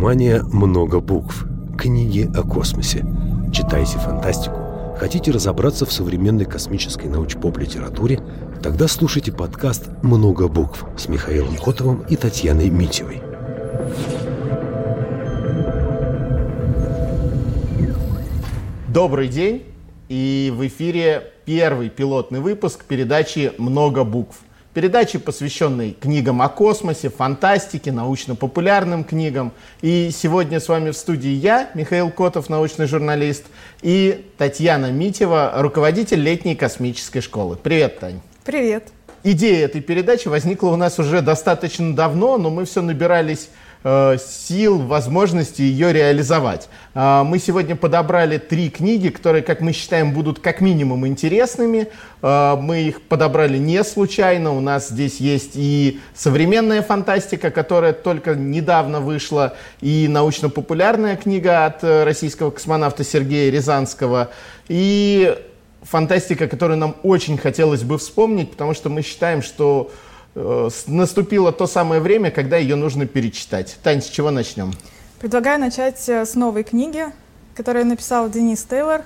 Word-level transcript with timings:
внимание 0.00 0.42
много 0.44 1.00
букв. 1.00 1.44
Книги 1.76 2.26
о 2.34 2.42
космосе. 2.42 3.04
Читайте 3.52 3.98
фантастику. 3.98 4.56
Хотите 4.98 5.30
разобраться 5.30 5.84
в 5.84 5.92
современной 5.92 6.46
космической 6.46 7.06
научпоп-литературе? 7.06 8.18
Тогда 8.62 8.88
слушайте 8.88 9.30
подкаст 9.30 9.90
«Много 10.02 10.48
букв» 10.48 10.86
с 10.96 11.06
Михаилом 11.06 11.54
Котовым 11.54 12.00
и 12.08 12.16
Татьяной 12.16 12.70
Митевой. 12.70 13.20
Добрый 18.88 19.28
день! 19.28 19.64
И 20.08 20.50
в 20.56 20.66
эфире 20.66 21.24
первый 21.44 21.90
пилотный 21.90 22.40
выпуск 22.40 22.86
передачи 22.86 23.52
«Много 23.58 24.04
букв». 24.04 24.38
Передачи, 24.72 25.18
посвященной 25.18 25.96
книгам 26.00 26.40
о 26.40 26.48
космосе, 26.48 27.10
фантастике, 27.10 27.90
научно-популярным 27.90 29.02
книгам. 29.02 29.50
И 29.82 30.10
сегодня 30.12 30.60
с 30.60 30.68
вами 30.68 30.90
в 30.90 30.96
студии 30.96 31.30
я, 31.30 31.70
Михаил 31.74 32.08
Котов, 32.12 32.48
научный 32.48 32.86
журналист, 32.86 33.46
и 33.82 34.30
Татьяна 34.38 34.92
Митева, 34.92 35.54
руководитель 35.56 36.20
летней 36.20 36.54
космической 36.54 37.20
школы. 37.20 37.56
Привет, 37.56 37.98
Тань. 37.98 38.20
Привет. 38.44 38.92
Идея 39.24 39.64
этой 39.64 39.80
передачи 39.80 40.28
возникла 40.28 40.68
у 40.68 40.76
нас 40.76 41.00
уже 41.00 41.20
достаточно 41.20 41.92
давно, 41.92 42.38
но 42.38 42.48
мы 42.48 42.64
все 42.64 42.80
набирались 42.80 43.48
сил, 43.82 44.78
возможности 44.78 45.62
ее 45.62 45.92
реализовать. 45.92 46.68
Э, 46.94 47.22
мы 47.24 47.38
сегодня 47.38 47.76
подобрали 47.76 48.36
три 48.36 48.68
книги, 48.68 49.08
которые, 49.08 49.42
как 49.42 49.60
мы 49.60 49.72
считаем, 49.72 50.12
будут 50.12 50.38
как 50.38 50.60
минимум 50.60 51.06
интересными. 51.06 51.88
Э, 52.20 52.56
мы 52.60 52.82
их 52.82 53.02
подобрали 53.02 53.56
не 53.56 53.82
случайно. 53.84 54.54
У 54.54 54.60
нас 54.60 54.90
здесь 54.90 55.18
есть 55.18 55.52
и 55.54 56.00
современная 56.14 56.82
фантастика, 56.82 57.50
которая 57.50 57.94
только 57.94 58.34
недавно 58.34 59.00
вышла, 59.00 59.56
и 59.80 60.08
научно-популярная 60.08 61.16
книга 61.16 61.64
от 61.64 61.82
российского 61.82 62.50
космонавта 62.50 63.02
Сергея 63.02 63.50
Рязанского, 63.50 64.30
и 64.68 65.38
фантастика, 65.82 66.48
которую 66.48 66.76
нам 66.76 66.96
очень 67.02 67.38
хотелось 67.38 67.82
бы 67.82 67.96
вспомнить, 67.96 68.50
потому 68.50 68.74
что 68.74 68.90
мы 68.90 69.00
считаем, 69.00 69.42
что 69.42 69.90
Э, 69.90 70.09
наступило 70.34 71.52
то 71.52 71.66
самое 71.66 72.00
время, 72.00 72.30
когда 72.30 72.56
ее 72.56 72.76
нужно 72.76 73.06
перечитать. 73.06 73.78
Тань, 73.82 74.00
с 74.02 74.08
чего 74.08 74.30
начнем? 74.30 74.72
Предлагаю 75.18 75.58
начать 75.58 76.08
э, 76.08 76.24
с 76.24 76.34
новой 76.34 76.62
книги, 76.62 77.06
которую 77.54 77.86
написал 77.86 78.30
Денис 78.30 78.62
Тейлор. 78.62 79.02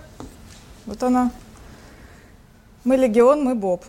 Вот 0.86 1.02
она. 1.02 1.32
«Мы 2.84 2.96
легион, 2.96 3.42
мы 3.42 3.54
Боб». 3.54 3.84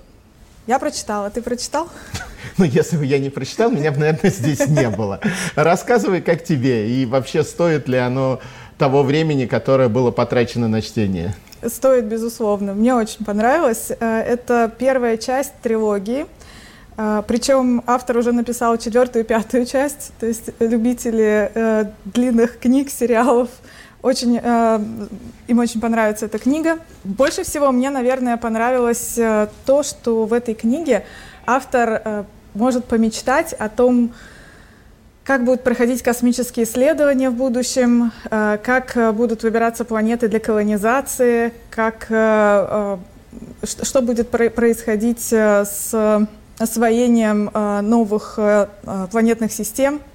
Я 0.65 0.79
прочитала. 0.79 1.29
Ты 1.29 1.41
прочитал? 1.41 1.89
Ну, 2.57 2.63
если 2.63 2.95
бы 2.95 3.05
я 3.05 3.19
не 3.19 3.29
прочитал, 3.29 3.69
меня 3.69 3.91
бы, 3.91 3.97
наверное, 3.97 4.31
здесь 4.31 4.67
не 4.67 4.89
было. 4.89 5.19
Рассказывай, 5.55 6.21
как 6.21 6.43
тебе, 6.43 6.89
и 6.89 7.05
вообще 7.05 7.43
стоит 7.43 7.89
ли 7.89 7.97
оно 7.97 8.39
того 8.77 9.03
времени, 9.03 9.45
которое 9.45 9.89
было 9.89 10.11
потрачено 10.11 10.69
на 10.69 10.81
чтение? 10.81 11.35
Стоит, 11.67 12.05
безусловно. 12.05 12.73
Мне 12.73 12.93
очень 12.93 13.25
понравилось. 13.25 13.91
Э, 13.99 14.19
это 14.21 14.71
первая 14.77 15.17
часть 15.17 15.53
трилогии– 15.61 16.27
Причем 16.95 17.83
автор 17.87 18.17
уже 18.17 18.31
написал 18.31 18.77
четвертую 18.77 19.25
и 19.25 19.27
пятую 19.27 19.65
часть, 19.65 20.13
то 20.17 20.25
есть 20.25 20.49
любители 20.59 21.51
э, 21.53 21.85
длинных 22.05 22.57
книг, 22.57 22.89
сериалов, 22.89 23.49
очень, 24.05 24.39
э, 24.41 24.79
им 25.47 25.59
очень 25.59 25.81
понравится 25.81 26.27
эта 26.27 26.37
книга. 26.37 26.77
Больше 27.03 27.43
всего 27.43 27.71
мне, 27.71 27.89
наверное, 27.89 28.37
понравилось 28.37 29.17
э, 29.17 29.47
то, 29.65 29.81
что 29.81 30.25
в 30.25 30.33
этой 30.33 30.53
книге 30.53 31.05
автор 31.47 32.01
э, 32.05 32.23
может 32.53 32.85
помечтать 32.85 33.53
о 33.53 33.67
том, 33.67 34.13
как 35.23 35.43
будут 35.43 35.63
проходить 35.63 36.03
космические 36.03 36.65
исследования 36.65 37.31
в 37.31 37.33
будущем, 37.33 38.11
э, 38.29 38.59
как 38.63 38.95
э, 38.95 39.11
будут 39.11 39.41
выбираться 39.41 39.85
планеты 39.85 40.27
для 40.27 40.39
колонизации, 40.39 41.51
как, 41.71 42.05
э, 42.09 42.97
э, 43.63 43.65
что 43.83 44.03
будет 44.03 44.29
происходить 44.29 45.33
э, 45.33 45.65
с 45.65 46.27
освоением 46.57 47.49
э, 47.53 47.81
новых 47.81 48.35
э, 48.37 48.67
э, 48.83 49.07
планетных 49.11 49.51
систем– 49.51 49.99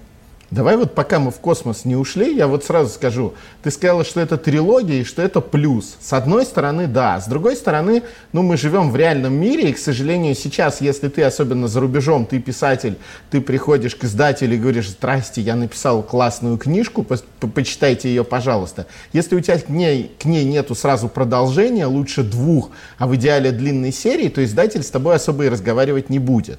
Давай 0.50 0.76
вот 0.76 0.96
пока 0.96 1.20
мы 1.20 1.30
в 1.30 1.36
космос 1.36 1.84
не 1.84 1.94
ушли, 1.94 2.34
я 2.34 2.48
вот 2.48 2.64
сразу 2.64 2.90
скажу. 2.90 3.34
Ты 3.62 3.70
сказала, 3.70 4.04
что 4.04 4.18
это 4.18 4.36
трилогия 4.36 5.02
и 5.02 5.04
что 5.04 5.22
это 5.22 5.40
плюс. 5.40 5.96
С 6.00 6.12
одной 6.12 6.44
стороны, 6.44 6.88
да. 6.88 7.20
С 7.20 7.28
другой 7.28 7.54
стороны, 7.54 8.02
ну 8.32 8.42
мы 8.42 8.56
живем 8.56 8.90
в 8.90 8.96
реальном 8.96 9.34
мире, 9.34 9.70
и, 9.70 9.72
к 9.72 9.78
сожалению, 9.78 10.34
сейчас, 10.34 10.80
если 10.80 11.08
ты, 11.08 11.22
особенно 11.22 11.68
за 11.68 11.78
рубежом, 11.78 12.26
ты 12.26 12.40
писатель, 12.40 12.98
ты 13.30 13.40
приходишь 13.40 13.94
к 13.94 14.02
издателю 14.02 14.56
и 14.56 14.58
говоришь, 14.58 14.88
здрасте, 14.88 15.40
я 15.40 15.54
написал 15.54 16.02
классную 16.02 16.58
книжку, 16.58 17.04
по 17.04 17.16
по 17.38 17.46
почитайте 17.46 18.08
ее, 18.08 18.24
пожалуйста. 18.24 18.86
Если 19.12 19.36
у 19.36 19.40
тебя 19.40 19.58
к 19.58 19.68
ней, 19.68 20.12
к 20.18 20.24
ней 20.24 20.44
нету 20.44 20.74
сразу 20.74 21.08
продолжения, 21.08 21.86
лучше 21.86 22.22
двух, 22.22 22.70
а 22.98 23.06
в 23.06 23.14
идеале 23.14 23.52
длинной 23.52 23.92
серии, 23.92 24.28
то 24.28 24.44
издатель 24.44 24.82
с 24.82 24.90
тобой 24.90 25.16
особо 25.16 25.44
и 25.44 25.48
разговаривать 25.48 26.10
не 26.10 26.18
будет. 26.18 26.58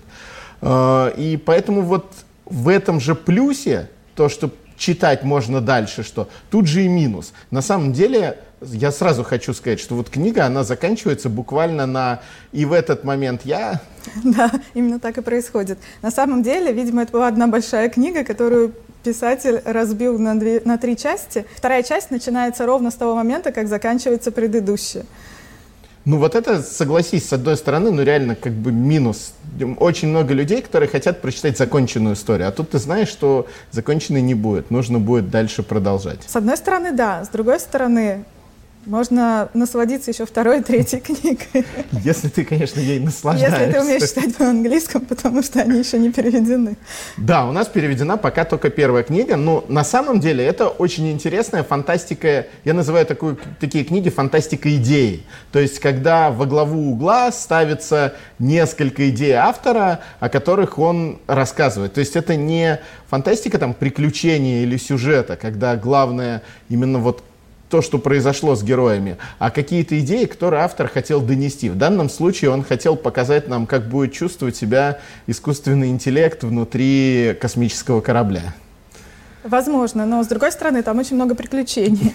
А, 0.62 1.09
и 1.09 1.38
поэтому 1.38 1.81
вот 1.81 2.06
в 2.51 2.67
этом 2.67 3.00
же 3.00 3.16
плюсе, 3.16 3.89
то, 4.16 4.29
что 4.29 4.51
читать 4.78 5.23
можно 5.23 5.62
дальше, 5.62 6.03
что 6.03 6.28
тут 6.50 6.67
же 6.67 6.84
и 6.84 6.88
минус. 6.88 7.34
На 7.50 7.62
самом 7.62 7.94
деле, 7.94 8.39
я 8.62 8.91
сразу 8.91 9.23
хочу 9.23 9.53
сказать, 9.53 9.79
что 9.79 9.95
вот 9.95 10.09
книга, 10.09 10.45
она 10.45 10.63
заканчивается 10.63 11.29
буквально 11.29 11.85
на 11.85 12.19
«и 12.51 12.66
в 12.66 12.73
этот 12.73 13.03
момент 13.03 13.41
я...» 13.45 13.81
Да, 14.23 14.51
именно 14.73 15.00
так 15.00 15.17
и 15.17 15.22
происходит. 15.22 15.79
На 16.01 16.11
самом 16.11 16.44
деле, 16.44 16.73
видимо, 16.73 17.03
это 17.03 17.13
была 17.13 17.28
одна 17.28 17.47
большая 17.47 17.90
книга, 17.90 18.23
которую 18.23 18.73
писатель 19.03 19.61
разбил 19.66 20.19
на, 20.19 20.38
две, 20.40 20.61
на 20.66 20.78
три 20.78 20.97
части. 20.97 21.45
Вторая 21.56 21.84
часть 21.84 22.11
начинается 22.11 22.66
ровно 22.66 22.91
с 22.91 22.95
того 22.95 23.16
момента, 23.16 23.51
как 23.51 23.67
заканчивается 23.67 24.31
предыдущая. 24.31 25.06
Ну 26.03 26.17
вот 26.17 26.34
это, 26.34 26.63
согласись, 26.63 27.28
с 27.29 27.34
одной 27.34 27.56
стороны, 27.57 27.91
ну 27.91 28.01
реально 28.01 28.35
как 28.35 28.53
бы 28.53 28.72
минус. 28.72 29.34
Очень 29.78 30.07
много 30.07 30.34
людей, 30.34 30.62
которые 30.62 30.89
хотят 30.89 31.22
прочитать 31.22 31.57
законченную 31.57 32.16
историю, 32.16 32.47
а 32.47 32.51
тут 32.51 32.72
ты 32.72 32.79
знаешь, 32.79 33.07
что 33.07 33.47
законченной 33.72 34.22
не 34.22 34.34
будет, 34.34 34.72
нужно 34.72 34.97
будет 34.97 35.29
дальше 35.29 35.61
продолжать. 35.61 36.19
С 36.28 36.35
одной 36.35 36.57
стороны, 36.57 36.91
да. 36.91 37.23
С 37.23 37.29
другой 37.29 37.59
стороны, 37.59 38.25
можно 38.85 39.49
насладиться 39.53 40.11
еще 40.11 40.25
второй 40.25 40.61
третьей 40.63 40.99
книгой. 41.01 41.65
Если 42.03 42.29
ты, 42.29 42.43
конечно, 42.43 42.79
ей 42.79 42.99
наслаждаешься. 42.99 43.59
Если 43.59 43.73
ты 43.73 43.81
умеешь 43.81 44.01
читать 44.01 44.35
по-английскому, 44.35 45.05
потому 45.05 45.43
что 45.43 45.61
они 45.61 45.79
еще 45.79 45.99
не 45.99 46.11
переведены. 46.11 46.77
Да, 47.17 47.47
у 47.47 47.51
нас 47.51 47.67
переведена 47.67 48.17
пока 48.17 48.45
только 48.45 48.69
первая 48.69 49.03
книга, 49.03 49.35
но 49.35 49.63
на 49.67 49.83
самом 49.83 50.19
деле 50.19 50.43
это 50.43 50.67
очень 50.67 51.11
интересная 51.11 51.63
фантастика, 51.63 52.47
я 52.63 52.73
называю 52.73 53.05
такую, 53.05 53.37
такие 53.59 53.83
книги 53.83 54.09
фантастика 54.09 54.75
идеи. 54.75 55.23
То 55.51 55.59
есть, 55.59 55.79
когда 55.79 56.31
во 56.31 56.45
главу 56.45 56.91
угла 56.91 57.31
ставится 57.31 58.13
несколько 58.39 59.09
идей 59.09 59.33
автора, 59.33 59.99
о 60.19 60.29
которых 60.29 60.79
он 60.79 61.19
рассказывает. 61.27 61.93
То 61.93 61.99
есть, 61.99 62.15
это 62.15 62.35
не 62.35 62.79
фантастика 63.09 63.59
там 63.59 63.73
приключения 63.73 64.63
или 64.63 64.77
сюжета, 64.77 65.35
когда 65.35 65.75
главное 65.75 66.41
именно 66.69 66.99
вот 66.99 67.23
то, 67.71 67.81
что 67.81 67.97
произошло 67.97 68.55
с 68.55 68.63
героями, 68.63 69.17
а 69.39 69.49
какие-то 69.49 69.99
идеи, 70.01 70.25
которые 70.25 70.63
автор 70.63 70.87
хотел 70.87 71.21
донести. 71.21 71.69
В 71.69 71.77
данном 71.77 72.09
случае 72.09 72.51
он 72.51 72.63
хотел 72.63 72.95
показать 72.95 73.47
нам, 73.47 73.65
как 73.65 73.87
будет 73.87 74.13
чувствовать 74.13 74.55
себя 74.55 74.99
искусственный 75.25 75.89
интеллект 75.89 76.43
внутри 76.43 77.35
космического 77.41 78.01
корабля. 78.01 78.53
Возможно, 79.43 80.05
но 80.05 80.23
с 80.23 80.27
другой 80.27 80.51
стороны, 80.51 80.83
там 80.83 80.99
очень 80.99 81.15
много 81.15 81.33
приключений. 81.33 82.13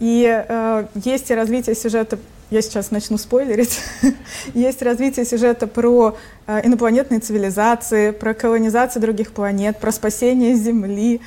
И 0.00 0.26
э, 0.26 0.86
есть 0.96 1.30
и 1.30 1.34
развитие 1.34 1.76
сюжета, 1.76 2.18
я 2.50 2.62
сейчас 2.62 2.90
начну 2.90 3.16
спойлерить, 3.16 3.78
есть 4.54 4.82
развитие 4.82 5.24
сюжета 5.24 5.68
про 5.68 6.16
э, 6.48 6.66
инопланетные 6.66 7.20
цивилизации, 7.20 8.10
про 8.10 8.34
колонизацию 8.34 9.02
других 9.02 9.32
планет, 9.32 9.78
про 9.78 9.92
спасение 9.92 10.56
Земли, 10.56 11.20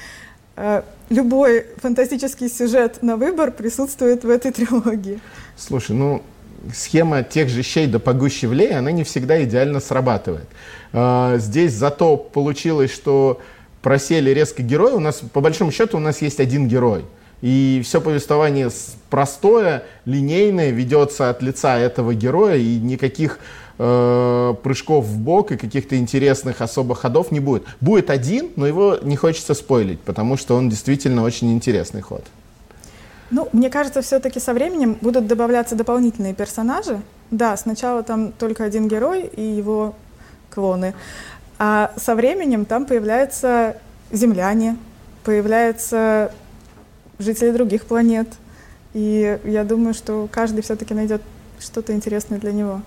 Э, 0.59 0.81
любой 1.09 1.65
фантастический 1.77 2.49
сюжет 2.49 3.01
на 3.01 3.17
выбор 3.17 3.51
присутствует 3.51 4.23
в 4.23 4.29
этой 4.29 4.51
трилогии. 4.51 5.19
Слушай, 5.55 5.95
ну 5.95 6.21
схема 6.73 7.23
тех 7.23 7.49
же 7.49 7.63
щей 7.63 7.87
да 7.87 7.99
погуще 7.99 8.47
влей, 8.47 8.75
она 8.75 8.91
не 8.91 9.03
всегда 9.03 9.43
идеально 9.43 9.79
срабатывает. 9.79 10.47
Э, 10.93 11.35
здесь 11.39 11.73
зато 11.73 12.17
получилось, 12.17 12.91
что 12.91 13.41
просели 13.81 14.31
резко 14.31 14.63
герои. 14.63 14.93
У 14.93 14.99
нас, 14.99 15.21
по 15.31 15.41
большому 15.41 15.71
счету, 15.71 15.97
у 15.97 16.01
нас 16.01 16.21
есть 16.21 16.39
один 16.39 16.67
герой. 16.67 17.05
И 17.41 17.81
все 17.85 18.01
повествование 18.01 18.69
простое, 19.09 19.83
линейное, 20.05 20.71
ведется 20.71 21.29
от 21.29 21.43
лица 21.43 21.77
этого 21.77 22.15
героя, 22.15 22.55
и 22.55 22.77
никаких 22.79 23.37
э, 23.77 24.55
прыжков 24.63 25.05
в 25.05 25.17
бок 25.17 25.51
и 25.51 25.57
каких-то 25.57 25.97
интересных 25.97 26.61
особых 26.61 26.99
ходов 26.99 27.31
не 27.31 27.39
будет. 27.39 27.63
Будет 27.81 28.09
один, 28.09 28.49
но 28.55 28.67
его 28.67 28.97
не 29.01 29.15
хочется 29.15 29.53
спойлить, 29.53 29.99
потому 29.99 30.37
что 30.37 30.55
он 30.55 30.69
действительно 30.69 31.23
очень 31.23 31.53
интересный 31.53 32.01
ход. 32.01 32.23
Ну, 33.29 33.49
мне 33.51 33.69
кажется, 33.69 34.01
все-таки 34.01 34.39
со 34.39 34.53
временем 34.53 34.97
будут 35.01 35.27
добавляться 35.27 35.75
дополнительные 35.75 36.33
персонажи. 36.33 37.01
Да, 37.29 37.57
сначала 37.57 38.03
там 38.03 38.31
только 38.31 38.63
один 38.63 38.87
герой 38.87 39.23
и 39.25 39.41
его 39.41 39.95
клоны. 40.49 40.93
А 41.59 41.91
со 41.97 42.15
временем 42.15 42.65
там 42.65 42.85
появляются 42.85 43.77
земляне, 44.11 44.77
появляются 45.23 46.31
жители 47.19 47.51
других 47.51 47.85
планет. 47.85 48.29
И 48.93 49.39
я 49.43 49.63
думаю, 49.63 49.93
что 49.93 50.29
каждый 50.31 50.61
все-таки 50.61 50.93
найдет 50.93 51.21
что-то 51.59 51.93
интересное 51.93 52.39
для 52.39 52.53
него. 52.53 52.81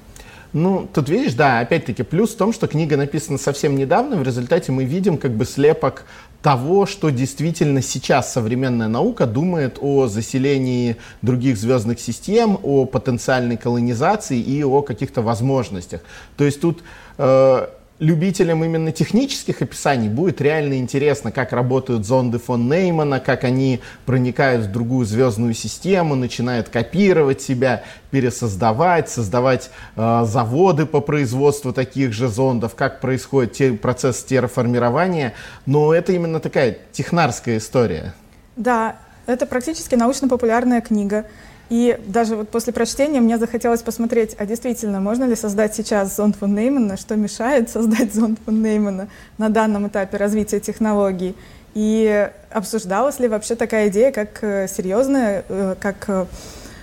Ну, 0.53 0.89
тут 0.93 1.09
видишь, 1.09 1.35
да, 1.35 1.61
опять-таки, 1.61 2.03
плюс 2.03 2.35
в 2.35 2.37
том, 2.37 2.53
что 2.53 2.67
книга 2.67 2.97
написана 2.97 3.39
совсем 3.39 3.77
недавно, 3.77 4.17
в 4.17 4.23
результате 4.25 4.73
мы 4.73 4.85
видим 4.85 5.17
как 5.17 5.33
бы 5.33 5.45
слепок 5.45 6.05
того, 6.43 6.87
что 6.87 7.11
действительно 7.11 7.83
сейчас 7.83 8.33
современная 8.33 8.89
наука 8.89 9.27
думает 9.27 9.79
о 9.81 10.09
заселении 10.09 10.97
других 11.23 11.57
звездных 11.57 12.01
систем, 12.01 12.59
о 12.63 12.85
потенциальной 12.87 13.57
колонизации 13.57 14.41
и 14.41 14.65
о 14.65 14.83
каких-то 14.83 15.23
возможностях. 15.23 16.01
То 16.37 16.45
есть 16.45 16.61
тут 16.61 16.83
э, 17.19 17.67
любителям 18.01 18.65
именно 18.65 18.91
технических 18.93 19.63
описаний 19.63 20.09
будет 20.09 20.41
реально 20.41 20.79
интересно, 20.79 21.31
как 21.31 21.53
работают 21.53 22.07
зонды 22.07 22.39
фон 22.39 22.69
Неймана, 22.69 23.21
как 23.21 23.45
они 23.45 23.81
проникают 24.07 24.67
в 24.67 24.73
другую 24.73 25.07
звездную 25.07 25.55
систему, 25.55 26.15
начинают 26.15 26.71
копировать 26.71 27.43
себя, 27.43 27.85
пересоздавать, 28.11 29.09
создавать 29.11 29.71
э, 29.97 30.23
заводы 30.25 30.87
по 30.87 31.01
производству 31.01 31.73
таких 31.73 32.13
же 32.13 32.29
зондов, 32.29 32.75
как 32.75 33.01
происходит 33.01 33.53
те, 33.53 33.73
процесс 33.73 34.25
терраформирования. 34.25 35.35
Но 35.67 35.93
это 35.93 36.13
именно 36.13 36.41
такая 36.41 36.79
технарская 36.93 37.59
история. 37.59 38.15
Да, 38.57 38.97
это 39.27 39.45
практически 39.45 39.95
научно-популярная 39.95 40.81
книга. 40.81 41.27
И 41.71 41.97
даже 42.05 42.35
вот 42.35 42.49
после 42.49 42.73
прочтения 42.73 43.21
мне 43.21 43.39
захотелось 43.39 43.83
посмотреть, 43.83 44.35
а 44.37 44.45
действительно, 44.45 45.01
можно 45.01 45.25
ли 45.25 45.37
создать 45.37 45.73
сейчас 45.75 46.17
зонд 46.17 46.37
фон 46.37 46.53
Неймана, 46.53 46.97
что 46.97 47.15
мешает 47.15 47.71
создать 47.71 48.13
зонд 48.13 48.41
фон 48.45 48.61
Неймана 48.61 49.09
на 49.39 49.49
данном 49.49 49.87
этапе 49.87 50.17
развития 50.17 50.59
технологий. 50.59 51.37
И 51.75 52.29
обсуждалась 52.51 53.21
ли 53.21 53.29
вообще 53.29 53.55
такая 53.55 53.89
идея 53.89 54.11
как 54.11 54.43
э, 54.43 54.67
серьезная, 54.67 55.45
э, 55.49 55.77
как 55.81 56.09
э, 56.09 56.27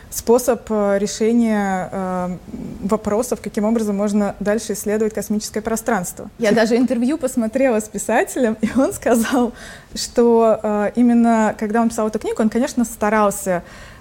способ 0.09 0.67
решения 0.69 2.39
вопросов, 2.81 3.41
каким 3.43 3.65
образом 3.65 3.97
можно 3.97 4.35
дальше 4.39 4.71
исследовать 4.71 5.13
космическое 5.13 5.61
пространство. 5.61 6.29
Я 6.39 6.53
даже 6.53 6.77
интервью 6.77 7.17
посмотрела 7.17 7.81
с 7.81 7.89
писателем, 7.89 8.57
и 8.61 8.69
он 8.77 8.93
сказал, 8.93 9.51
что 9.93 10.91
именно 10.95 11.53
когда 11.59 11.81
он 11.81 11.89
писал 11.89 12.07
эту 12.07 12.19
книгу, 12.19 12.41
он, 12.41 12.49
конечно, 12.49 12.85
старался 12.85 13.63
Э, 13.63 13.96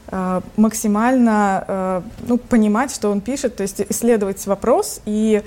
максимально 0.56 1.64
э, 1.66 2.02
ну, 2.28 2.38
понимать, 2.38 2.94
что 2.94 3.10
он 3.10 3.20
пишет, 3.20 3.56
то 3.56 3.62
есть 3.62 3.80
исследовать 3.88 4.46
вопрос 4.46 5.00
и 5.04 5.42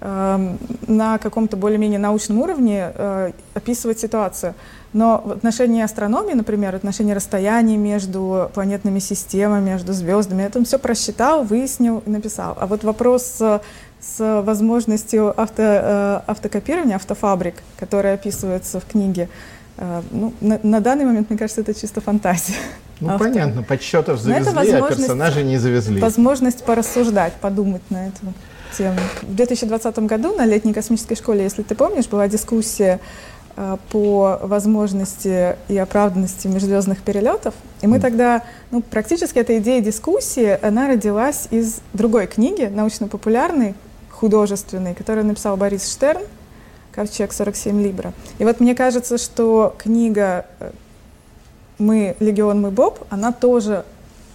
э, 0.00 0.56
на 0.86 1.18
каком-то 1.18 1.56
более-менее 1.56 1.98
научном 1.98 2.40
уровне 2.40 2.92
описывать 3.54 4.00
ситуацию. 4.00 4.54
Но 4.92 5.22
в 5.24 5.32
отношении 5.32 5.82
астрономии, 5.82 6.34
например, 6.34 6.72
в 6.72 6.76
отношении 6.76 7.14
расстояний 7.14 7.78
между 7.78 8.50
планетными 8.52 8.98
системами, 8.98 9.70
между 9.70 9.94
звездами, 9.94 10.42
это 10.42 10.58
он 10.58 10.66
все 10.66 10.78
просчитал, 10.78 11.44
выяснил 11.44 12.02
и 12.04 12.10
написал. 12.10 12.54
А 12.60 12.66
вот 12.66 12.84
вопрос 12.84 13.40
с 14.00 14.42
возможностью 14.42 15.32
авто, 15.40 16.22
автокопирования, 16.26 16.96
автофабрик, 16.96 17.54
которые 17.78 18.12
описываются 18.12 18.80
в 18.80 18.84
книге, 18.84 19.30
ну, 20.10 20.34
на, 20.42 20.60
на 20.62 20.80
данный 20.80 21.06
момент, 21.06 21.30
мне 21.30 21.38
кажется, 21.38 21.62
это 21.62 21.72
чисто 21.72 22.02
фантазия. 22.02 22.56
Ну, 23.02 23.10
автора. 23.10 23.30
понятно, 23.30 23.62
подсчетов 23.64 24.20
завезли, 24.20 24.70
а 24.70 24.88
персонажей 24.88 25.42
не 25.42 25.58
завезли. 25.58 26.00
Возможность 26.00 26.62
порассуждать, 26.62 27.32
подумать 27.34 27.82
на 27.90 28.06
эту 28.06 28.32
тему. 28.76 28.98
В 29.22 29.34
2020 29.34 29.98
году 30.00 30.36
на 30.36 30.46
летней 30.46 30.72
космической 30.72 31.16
школе, 31.16 31.42
если 31.42 31.62
ты 31.62 31.74
помнишь, 31.74 32.06
была 32.06 32.28
дискуссия 32.28 33.00
э, 33.56 33.76
по 33.90 34.38
возможности 34.42 35.56
и 35.66 35.76
оправданности 35.76 36.46
межзвездных 36.46 37.02
перелетов. 37.02 37.54
И 37.80 37.88
мы 37.88 37.98
тогда, 37.98 38.44
ну, 38.70 38.82
практически 38.82 39.40
эта 39.40 39.58
идея 39.58 39.80
дискуссии, 39.80 40.56
она 40.64 40.86
родилась 40.86 41.48
из 41.50 41.80
другой 41.92 42.28
книги, 42.28 42.70
научно-популярной, 42.72 43.74
художественной, 44.10 44.94
которую 44.94 45.26
написал 45.26 45.56
Борис 45.56 45.92
Штерн, 45.92 46.22
«Ковчег 46.92 47.32
47 47.32 47.82
Либра». 47.82 48.12
И 48.38 48.44
вот 48.44 48.60
мне 48.60 48.76
кажется, 48.76 49.18
что 49.18 49.74
книга 49.76 50.46
э, 50.60 50.70
мы, 51.82 52.16
Легион, 52.20 52.60
мы 52.60 52.70
Боб, 52.70 53.04
она 53.10 53.32
тоже 53.32 53.84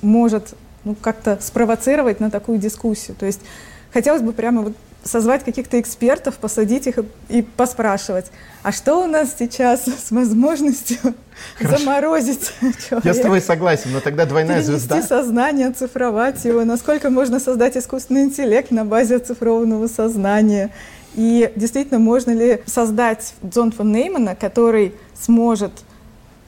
может 0.02 0.54
ну, 0.84 0.96
как-то 0.96 1.38
спровоцировать 1.42 2.20
на 2.20 2.30
такую 2.30 2.60
дискуссию. 2.60 3.16
То 3.18 3.26
есть 3.26 3.42
хотелось 3.92 4.22
бы 4.22 4.34
прямо 4.34 4.62
вот 4.62 4.74
созвать 5.04 5.44
каких-то 5.44 5.80
экспертов, 5.80 6.36
посадить 6.36 6.88
их 6.88 7.00
и, 7.30 7.42
поспрашивать, 7.42 8.26
а 8.62 8.72
что 8.72 9.04
у 9.04 9.08
нас 9.08 9.36
сейчас 9.40 9.86
с 10.08 10.12
возможностью 10.12 10.98
Хорошо. 11.58 11.78
заморозить 11.78 12.52
человека? 12.88 13.02
Я 13.08 13.14
с 13.14 13.20
тобой 13.20 13.42
согласен, 13.42 13.92
но 13.94 14.02
тогда 14.02 14.26
двойная 14.26 14.62
звезда. 14.62 15.02
сознание, 15.02 15.68
оцифровать 15.68 16.44
его, 16.46 16.64
насколько 16.66 17.10
можно 17.10 17.40
создать 17.40 17.78
искусственный 17.78 18.24
интеллект 18.24 18.72
на 18.72 18.86
базе 18.86 19.16
оцифрованного 19.18 19.88
сознания. 19.88 20.72
И 21.16 21.52
действительно, 21.56 22.00
можно 22.00 22.32
ли 22.32 22.62
создать 22.66 23.34
зонд 23.52 23.76
фон 23.76 23.92
Неймана, 23.92 24.36
который 24.36 24.94
сможет 25.20 25.72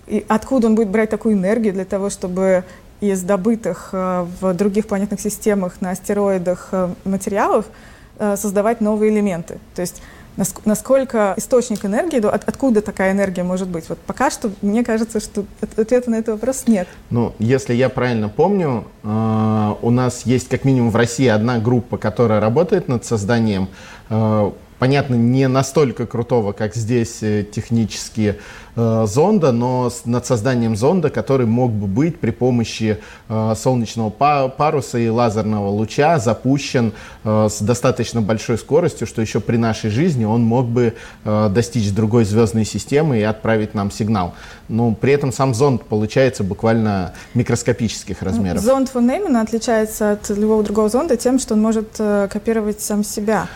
и 0.10 0.26
откуда 0.28 0.68
он 0.68 0.76
будет 0.76 0.90
брать 0.90 1.10
такую 1.10 1.36
энергию 1.36 1.74
для 1.74 1.86
того, 1.86 2.10
чтобы 2.10 2.64
из 3.02 3.22
добытых 3.22 3.90
э, 3.94 4.26
в 4.42 4.54
других 4.54 4.88
планетных 4.88 5.22
системах 5.22 5.82
на 5.82 5.92
астероидах 5.92 6.70
э, 6.72 6.90
материалов 7.06 7.66
э, 8.18 8.36
создавать 8.36 8.82
новые 8.82 9.14
элементы. 9.14 9.60
То 9.76 9.82
есть 9.82 10.02
насколько 10.66 11.34
источник 11.38 11.86
энергии, 11.86 12.26
от, 12.26 12.48
откуда 12.48 12.82
такая 12.82 13.12
энергия 13.12 13.44
может 13.44 13.68
быть? 13.68 13.90
Вот 13.90 14.00
пока 14.00 14.30
что 14.30 14.52
мне 14.62 14.84
кажется, 14.86 15.20
что 15.20 15.46
ответа 15.78 16.10
на 16.10 16.16
этот 16.16 16.36
вопрос 16.36 16.64
нет. 16.68 16.88
Ну, 17.10 17.34
если 17.40 17.74
я 17.74 17.90
правильно 17.90 18.30
помню, 18.30 18.86
у 19.04 19.90
нас 19.90 20.26
есть 20.26 20.48
как 20.48 20.64
минимум 20.64 20.92
в 20.92 20.96
России 20.96 21.28
одна 21.28 21.60
группа, 21.60 21.98
которая 21.98 22.40
работает 22.40 22.88
над 22.88 23.04
созданием 23.04 23.68
понятно, 24.80 25.16
не 25.16 25.48
настолько 25.48 26.08
крутого, 26.08 26.54
как 26.54 26.74
здесь 26.76 27.22
э, 27.22 27.44
технически 27.44 28.40
э, 28.76 29.06
зонда, 29.08 29.52
но 29.52 29.90
с, 29.90 30.06
над 30.06 30.26
созданием 30.26 30.76
зонда, 30.76 31.10
который 31.10 31.46
мог 31.46 31.72
бы 31.72 31.86
быть 31.86 32.20
при 32.20 32.32
помощи 32.32 32.98
э, 33.28 33.54
солнечного 33.56 34.10
паруса 34.10 34.98
и 34.98 35.10
лазерного 35.10 35.68
луча 35.70 36.18
запущен 36.20 36.94
э, 37.24 37.48
с 37.50 37.62
достаточно 37.62 38.22
большой 38.22 38.58
скоростью, 38.58 39.06
что 39.06 39.22
еще 39.22 39.42
при 39.42 39.58
нашей 39.58 39.90
жизни 39.90 40.26
он 40.26 40.42
мог 40.42 40.66
бы 40.66 40.94
э, 41.26 41.50
достичь 41.50 41.92
другой 41.92 42.24
звездной 42.24 42.66
системы 42.66 43.20
и 43.20 43.24
отправить 43.24 43.76
нам 43.76 43.92
сигнал. 43.92 44.34
Но 44.70 44.94
при 44.94 45.14
этом 45.14 45.32
сам 45.32 45.54
зонд 45.54 45.84
получается 45.84 46.44
буквально 46.44 47.14
микроскопических 47.34 48.22
размеров. 48.22 48.62
Зонд 48.62 48.90
фон 48.90 49.08
Неймана 49.08 49.42
отличается 49.42 50.12
от 50.12 50.30
любого 50.30 50.64
другого 50.64 50.90
зонда 50.90 51.18
тем, 51.18 51.40
что 51.40 51.56
он 51.56 51.62
может 51.62 51.96
э, 52.00 52.28
копировать 52.32 52.80
сам 52.80 53.04
себя. 53.04 53.48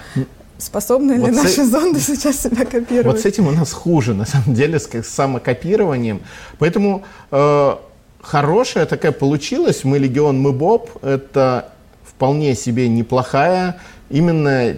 Способны 0.64 1.20
вот 1.20 1.30
ли 1.30 1.36
наши 1.36 1.66
с... 1.66 1.70
зонды 1.70 2.00
сейчас 2.00 2.42
себя 2.42 2.66
копировать? 2.66 3.06
Вот 3.06 3.20
с 3.20 3.26
этим 3.26 3.48
у 3.48 3.52
нас 3.52 3.74
хуже, 3.74 4.14
на 4.14 4.26
самом 4.26 4.54
деле, 4.54 4.80
с, 4.80 4.88
с 4.88 5.08
самокопированием. 5.08 6.22
Поэтому 6.58 7.04
э, 7.32 7.76
хорошая 8.22 8.86
такая 8.86 9.12
получилась. 9.12 9.84
Мы 9.84 9.98
Легион, 9.98 10.40
мы 10.40 10.54
Боб. 10.54 10.90
Это 11.04 11.70
вполне 12.04 12.56
себе 12.56 12.88
неплохая 12.88 13.82
именно 14.10 14.78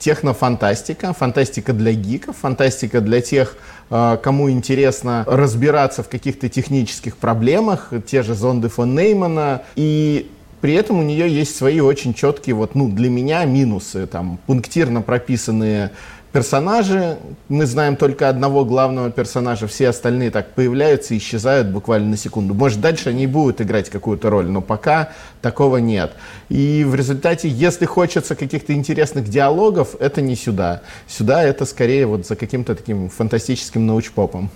технофантастика, 0.00 1.12
фантастика 1.12 1.72
для 1.72 1.92
гиков, 1.92 2.36
фантастика 2.38 3.00
для 3.00 3.20
тех, 3.20 3.56
э, 3.90 4.18
кому 4.20 4.50
интересно 4.50 5.24
разбираться 5.28 6.02
в 6.02 6.08
каких-то 6.08 6.48
технических 6.48 7.16
проблемах, 7.16 7.92
те 8.06 8.24
же 8.24 8.34
зонды 8.34 8.68
фон 8.68 8.96
Неймана. 8.96 9.62
И 9.76 10.28
при 10.62 10.74
этом 10.74 11.00
у 11.00 11.02
нее 11.02 11.28
есть 11.28 11.56
свои 11.56 11.80
очень 11.80 12.14
четкие, 12.14 12.54
вот, 12.54 12.76
ну, 12.76 12.88
для 12.88 13.10
меня 13.10 13.44
минусы, 13.44 14.06
там, 14.06 14.38
пунктирно 14.46 15.02
прописанные 15.02 15.90
персонажи. 16.32 17.18
Мы 17.48 17.66
знаем 17.66 17.96
только 17.96 18.28
одного 18.28 18.64
главного 18.64 19.10
персонажа, 19.10 19.66
все 19.66 19.88
остальные 19.88 20.30
так 20.30 20.54
появляются 20.54 21.14
и 21.14 21.18
исчезают 21.18 21.66
буквально 21.66 22.10
на 22.10 22.16
секунду. 22.16 22.54
Может, 22.54 22.80
дальше 22.80 23.10
они 23.10 23.26
будут 23.26 23.60
играть 23.60 23.90
какую-то 23.90 24.30
роль, 24.30 24.46
но 24.46 24.60
пока 24.60 25.10
такого 25.40 25.78
нет. 25.78 26.12
И 26.48 26.84
в 26.86 26.94
результате, 26.94 27.48
если 27.48 27.84
хочется 27.84 28.36
каких-то 28.36 28.72
интересных 28.72 29.28
диалогов, 29.28 29.96
это 29.98 30.22
не 30.22 30.36
сюда. 30.36 30.82
Сюда 31.08 31.42
это 31.42 31.64
скорее 31.64 32.06
вот 32.06 32.24
за 32.24 32.36
каким-то 32.36 32.76
таким 32.76 33.10
фантастическим 33.10 33.84
научпопом. 33.84 34.48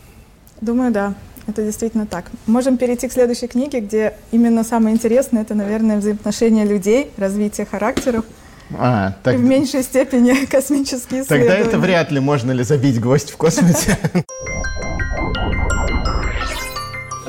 Думаю, 0.61 0.93
да. 0.93 1.15
Это 1.47 1.63
действительно 1.63 2.07
так. 2.07 2.31
Можем 2.47 2.77
перейти 2.77 3.09
к 3.09 3.13
следующей 3.13 3.47
книге, 3.47 3.81
где 3.81 4.15
именно 4.33 4.65
самое 4.65 4.95
интересное 4.95 5.43
это, 5.43 5.55
наверное, 5.55 5.99
взаимоотношения 5.99 6.65
людей, 6.65 7.11
развитие 7.17 7.67
характеров. 7.67 8.25
А, 8.77 9.13
так... 9.23 9.35
И 9.35 9.37
в 9.39 9.45
меньшей 9.45 9.83
степени 9.85 10.45
космические 10.51 11.23
исследования. 11.23 11.49
Тогда 11.49 11.69
это 11.69 11.79
вряд 11.79 12.11
ли 12.11 12.19
можно 12.19 12.51
ли 12.51 12.65
забить 12.65 13.01
гвоздь 13.01 13.31
в 13.31 13.37
космосе. 13.37 13.97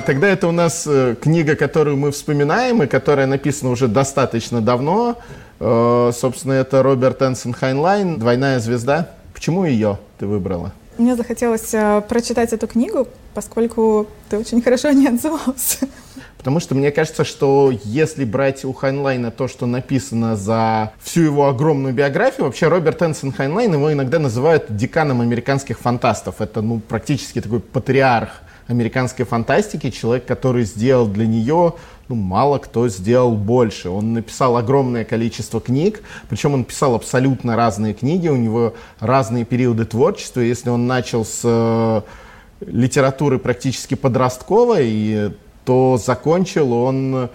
Тогда 0.08 0.30
это 0.30 0.48
у 0.48 0.52
нас 0.52 0.88
э, 0.88 1.16
книга, 1.22 1.56
которую 1.56 1.98
мы 1.98 2.12
вспоминаем, 2.12 2.82
и 2.82 2.88
которая 2.88 3.28
написана 3.28 3.72
уже 3.72 3.90
достаточно 3.90 4.62
давно. 4.62 5.18
Э, 5.60 6.12
собственно, 6.16 6.54
это 6.54 6.82
Роберт 6.82 7.22
Энсон 7.22 7.54
Хайнлайн 7.54 8.18
«Двойная 8.18 8.60
звезда». 8.60 9.10
Почему 9.34 9.66
ее 9.66 10.00
ты 10.18 10.26
выбрала? 10.26 10.72
Мне 10.98 11.16
захотелось 11.16 11.74
э, 11.74 12.02
прочитать 12.08 12.54
эту 12.54 12.68
книгу, 12.68 13.08
поскольку 13.38 14.08
ты 14.30 14.40
очень 14.40 14.64
хорошо 14.64 14.90
о 14.90 14.94
ней 14.94 15.08
отзывался. 15.08 15.88
Потому 16.40 16.60
что 16.60 16.74
мне 16.74 16.90
кажется, 16.90 17.24
что 17.24 17.72
если 17.84 18.26
брать 18.26 18.66
у 18.66 18.74
Хайнлайна 18.74 19.30
то, 19.30 19.48
что 19.48 19.68
написано 19.68 20.36
за 20.36 20.92
всю 21.00 21.22
его 21.22 21.48
огромную 21.48 21.94
биографию, 21.94 22.48
вообще 22.48 22.68
Роберт 22.68 23.04
Энсон 23.04 23.32
Хайнлайн, 23.32 23.72
его 23.72 23.94
иногда 23.94 24.18
называют 24.18 24.76
деканом 24.76 25.22
американских 25.22 25.78
фантастов. 25.78 26.42
Это 26.42 26.64
ну, 26.64 26.80
практически 26.80 27.40
такой 27.40 27.60
патриарх 27.60 28.42
американской 28.66 29.24
фантастики, 29.24 29.92
человек, 29.92 30.26
который 30.26 30.64
сделал 30.64 31.06
для 31.06 31.28
нее 31.28 31.76
ну, 32.10 32.16
мало 32.16 32.58
кто 32.58 32.88
сделал 32.90 33.36
больше. 33.36 33.90
Он 33.90 34.14
написал 34.14 34.58
огромное 34.58 35.06
количество 35.06 35.62
книг, 35.62 36.02
причем 36.30 36.56
он 36.56 36.64
писал 36.64 36.96
абсолютно 36.96 37.56
разные 37.56 37.94
книги, 37.94 38.30
у 38.30 38.38
него 38.38 38.74
разные 39.00 39.46
периоды 39.46 39.86
творчества. 39.86 40.40
Если 40.40 40.70
он 40.70 40.88
начал 40.88 41.26
с 41.26 41.42
э, 41.44 42.02
литературы 42.62 43.40
практически 43.40 43.96
подростковой, 43.96 45.34
то 45.66 45.98
закончил 45.98 46.72
он 46.72 47.30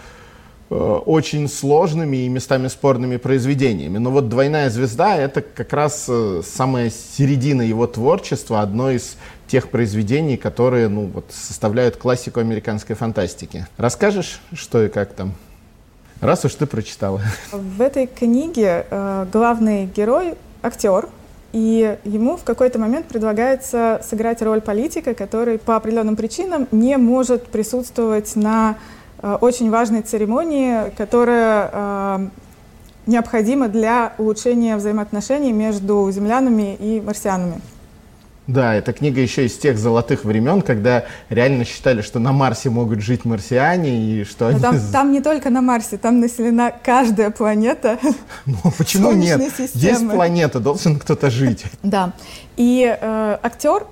э, 0.71 0.75
очень 0.75 1.49
сложными 1.49 2.17
и 2.17 2.29
местами 2.29 2.69
спорными 2.69 3.19
произведениями. 3.19 3.99
Но 3.99 4.11
вот 4.11 4.29
«Двойная 4.29 4.71
звезда»— 4.71 5.17
это 5.19 5.43
как 5.43 5.73
раз 5.73 6.07
э, 6.09 6.41
самая 6.45 6.91
середина 6.91 7.63
его 7.63 7.87
творчества, 7.87 8.63
одно 8.63 8.91
из 8.91 9.17
тех 9.49 9.69
произведений, 9.69 10.39
которые 10.39 10.89
ну, 10.89 11.11
вот, 11.13 11.27
составляют 11.31 11.97
классику 11.97 12.41
американской 12.41 12.97
фантастики. 12.97 13.67
Расскажешь, 13.77 14.41
что 14.55 14.83
и 14.83 14.89
как 14.89 15.13
там? 15.13 15.35
Раз 16.23 16.45
уж 16.45 16.55
ты 16.55 16.67
прочитала. 16.67 17.21
В 17.53 17.83
этой 17.83 18.07
книге 18.07 18.87
э, 18.89 19.27
главный 19.31 19.87
герой— 19.87 20.37
актер, 20.63 21.09
и 21.53 21.99
ему 22.05 22.37
в 22.37 22.45
какой-то 22.45 22.79
момент 22.79 23.07
предлагается 23.07 24.01
сыграть 24.09 24.41
роль 24.43 24.61
политика, 24.61 25.15
который 25.15 25.59
по 25.59 25.77
определенным 25.77 26.17
причинам 26.17 26.67
не 26.73 26.97
может 26.97 27.47
присутствовать 27.49 28.35
на 28.37 28.77
э, 29.21 29.37
очень 29.41 29.71
важной 29.71 30.03
церемонии, 30.03 30.91
которая 30.97 31.71
э, 31.73 32.29
необходима 33.07 33.69
для 33.69 34.15
улучшения 34.19 34.77
взаимоотношений 34.77 35.53
между 35.53 36.11
землянами 36.11 36.75
и 36.77 37.01
марсианами. 37.01 37.61
Да, 38.49 38.75
эта 38.75 38.93
книга 38.93 39.21
еще 39.21 39.47
из 39.47 39.57
тех 39.57 39.79
золотых 39.79 40.25
времен, 40.25 40.63
когда 40.63 41.05
реально 41.29 41.65
считали, 41.65 42.03
что 42.03 42.19
на 42.19 42.33
Марсе 42.33 42.71
могут 42.71 43.01
жить 43.01 43.25
марсиане 43.25 44.21
и 44.21 44.25
что 44.25 44.49
они... 44.49 44.59
Там, 44.59 44.81
там 44.91 45.13
не 45.13 45.21
только 45.21 45.49
на 45.51 45.61
Марсе, 45.61 45.97
там 45.97 46.19
населена 46.19 46.73
каждая 46.83 47.31
планета. 47.31 47.99
Ну 48.47 48.73
почему 48.77 49.13
нет? 49.13 49.41
Системы. 49.57 49.69
Есть 49.75 50.11
планета, 50.11 50.59
должен 50.59 50.99
кто-то 50.99 51.31
жить. 51.31 51.65
Да. 51.83 52.13
И 52.57 52.97
э, 53.01 53.39
актер 53.43 53.87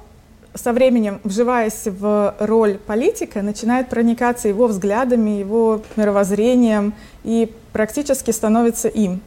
со 0.54 0.72
временем, 0.72 1.20
вживаясь 1.22 1.86
в 1.86 2.34
роль 2.40 2.78
политика, 2.78 3.42
начинает 3.42 3.88
проникаться 3.88 4.48
его 4.48 4.66
взглядами, 4.66 5.30
его 5.30 5.82
мировоззрением 5.96 6.94
и 7.22 7.52
практически 7.72 8.32
становится 8.32 8.88
им 8.88 9.20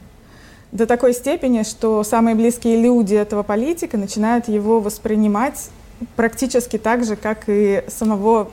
до 0.74 0.86
такой 0.86 1.14
степени, 1.14 1.62
что 1.62 2.02
самые 2.02 2.34
близкие 2.34 2.76
люди 2.82 3.14
этого 3.14 3.44
политика 3.44 3.96
начинают 3.96 4.48
его 4.48 4.80
воспринимать 4.80 5.70
практически 6.16 6.78
так 6.78 7.04
же, 7.04 7.14
как 7.14 7.44
и 7.46 7.84
самого 7.86 8.50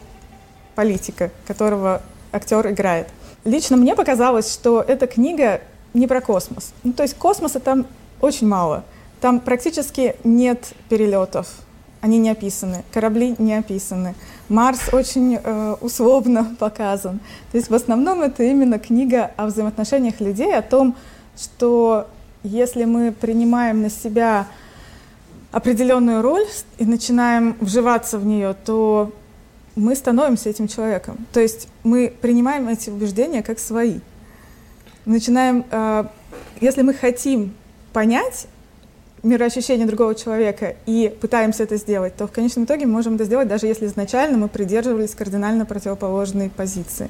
политика, 0.75 1.31
которого 1.47 2.03
актер 2.31 2.69
играет. 2.69 3.07
Лично 3.43 3.75
мне 3.75 3.95
показалось, 3.95 4.53
что 4.53 4.81
эта 4.87 5.07
книга 5.07 5.61
не 5.95 6.05
про 6.05 6.21
космос. 6.21 6.73
Ну, 6.83 6.93
то 6.93 7.01
есть 7.01 7.15
космоса 7.15 7.59
там 7.59 7.87
очень 8.21 8.47
мало. 8.47 8.83
Там 9.19 9.39
практически 9.39 10.15
нет 10.23 10.73
перелетов, 10.89 11.47
они 12.01 12.19
не 12.19 12.29
описаны, 12.29 12.83
корабли 12.91 13.35
не 13.39 13.55
описаны. 13.55 14.13
Марс 14.47 14.93
очень 14.93 15.39
э, 15.43 15.75
условно 15.81 16.55
показан. 16.59 17.19
То 17.51 17.57
есть 17.57 17.71
в 17.71 17.73
основном 17.73 18.21
это 18.21 18.43
именно 18.43 18.77
книга 18.77 19.31
о 19.37 19.47
взаимоотношениях 19.47 20.19
людей, 20.21 20.55
о 20.55 20.61
том, 20.61 20.95
что 21.38 22.07
если 22.43 22.85
мы 22.85 23.11
принимаем 23.11 23.81
на 23.81 23.89
себя 23.89 24.47
определенную 25.51 26.21
роль 26.21 26.45
и 26.77 26.85
начинаем 26.85 27.55
вживаться 27.59 28.17
в 28.17 28.25
нее, 28.25 28.55
то 28.65 29.11
мы 29.75 29.95
становимся 29.95 30.50
этим 30.50 30.67
человеком. 30.67 31.25
То 31.33 31.39
есть 31.39 31.67
мы 31.83 32.13
принимаем 32.21 32.67
эти 32.67 32.89
убеждения 32.89 33.43
как 33.43 33.59
свои. 33.59 34.00
Начинаем, 35.05 35.65
э, 35.69 36.05
если 36.59 36.81
мы 36.81 36.93
хотим 36.93 37.53
понять 37.93 38.47
мироощущение 39.23 39.85
другого 39.85 40.15
человека 40.15 40.75
и 40.85 41.15
пытаемся 41.21 41.63
это 41.63 41.77
сделать, 41.77 42.15
то 42.15 42.27
в 42.27 42.31
конечном 42.31 42.65
итоге 42.65 42.85
мы 42.85 42.93
можем 42.93 43.15
это 43.15 43.25
сделать, 43.25 43.47
даже 43.47 43.67
если 43.67 43.85
изначально 43.85 44.38
мы 44.38 44.47
придерживались 44.47 45.13
кардинально 45.13 45.65
противоположной 45.65 46.50
позиции. 46.50 47.09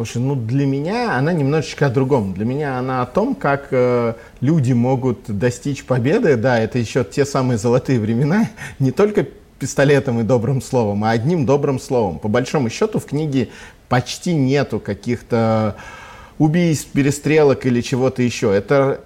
Слушай, 0.00 0.22
ну 0.22 0.34
для 0.34 0.64
меня 0.64 1.18
она 1.18 1.34
немножечко 1.34 1.84
о 1.84 1.90
другом. 1.90 2.32
Для 2.32 2.46
меня 2.46 2.78
она 2.78 3.02
о 3.02 3.06
том, 3.06 3.34
как 3.34 3.68
э, 3.70 4.14
люди 4.40 4.72
могут 4.72 5.24
достичь 5.26 5.84
победы. 5.84 6.36
Да, 6.36 6.58
это 6.58 6.78
еще 6.78 7.04
те 7.04 7.26
самые 7.26 7.58
золотые 7.58 8.00
времена, 8.00 8.48
не 8.78 8.92
только 8.92 9.26
пистолетом 9.58 10.18
и 10.18 10.22
добрым 10.22 10.62
словом, 10.62 11.04
а 11.04 11.10
одним 11.10 11.44
добрым 11.44 11.78
словом. 11.78 12.18
По 12.18 12.28
большому 12.28 12.70
счету 12.70 12.98
в 12.98 13.04
книге 13.04 13.50
почти 13.90 14.32
нету 14.32 14.80
каких-то 14.80 15.76
убийств, 16.38 16.88
перестрелок 16.92 17.66
или 17.66 17.82
чего-то 17.82 18.22
еще. 18.22 18.54
Это 18.54 19.02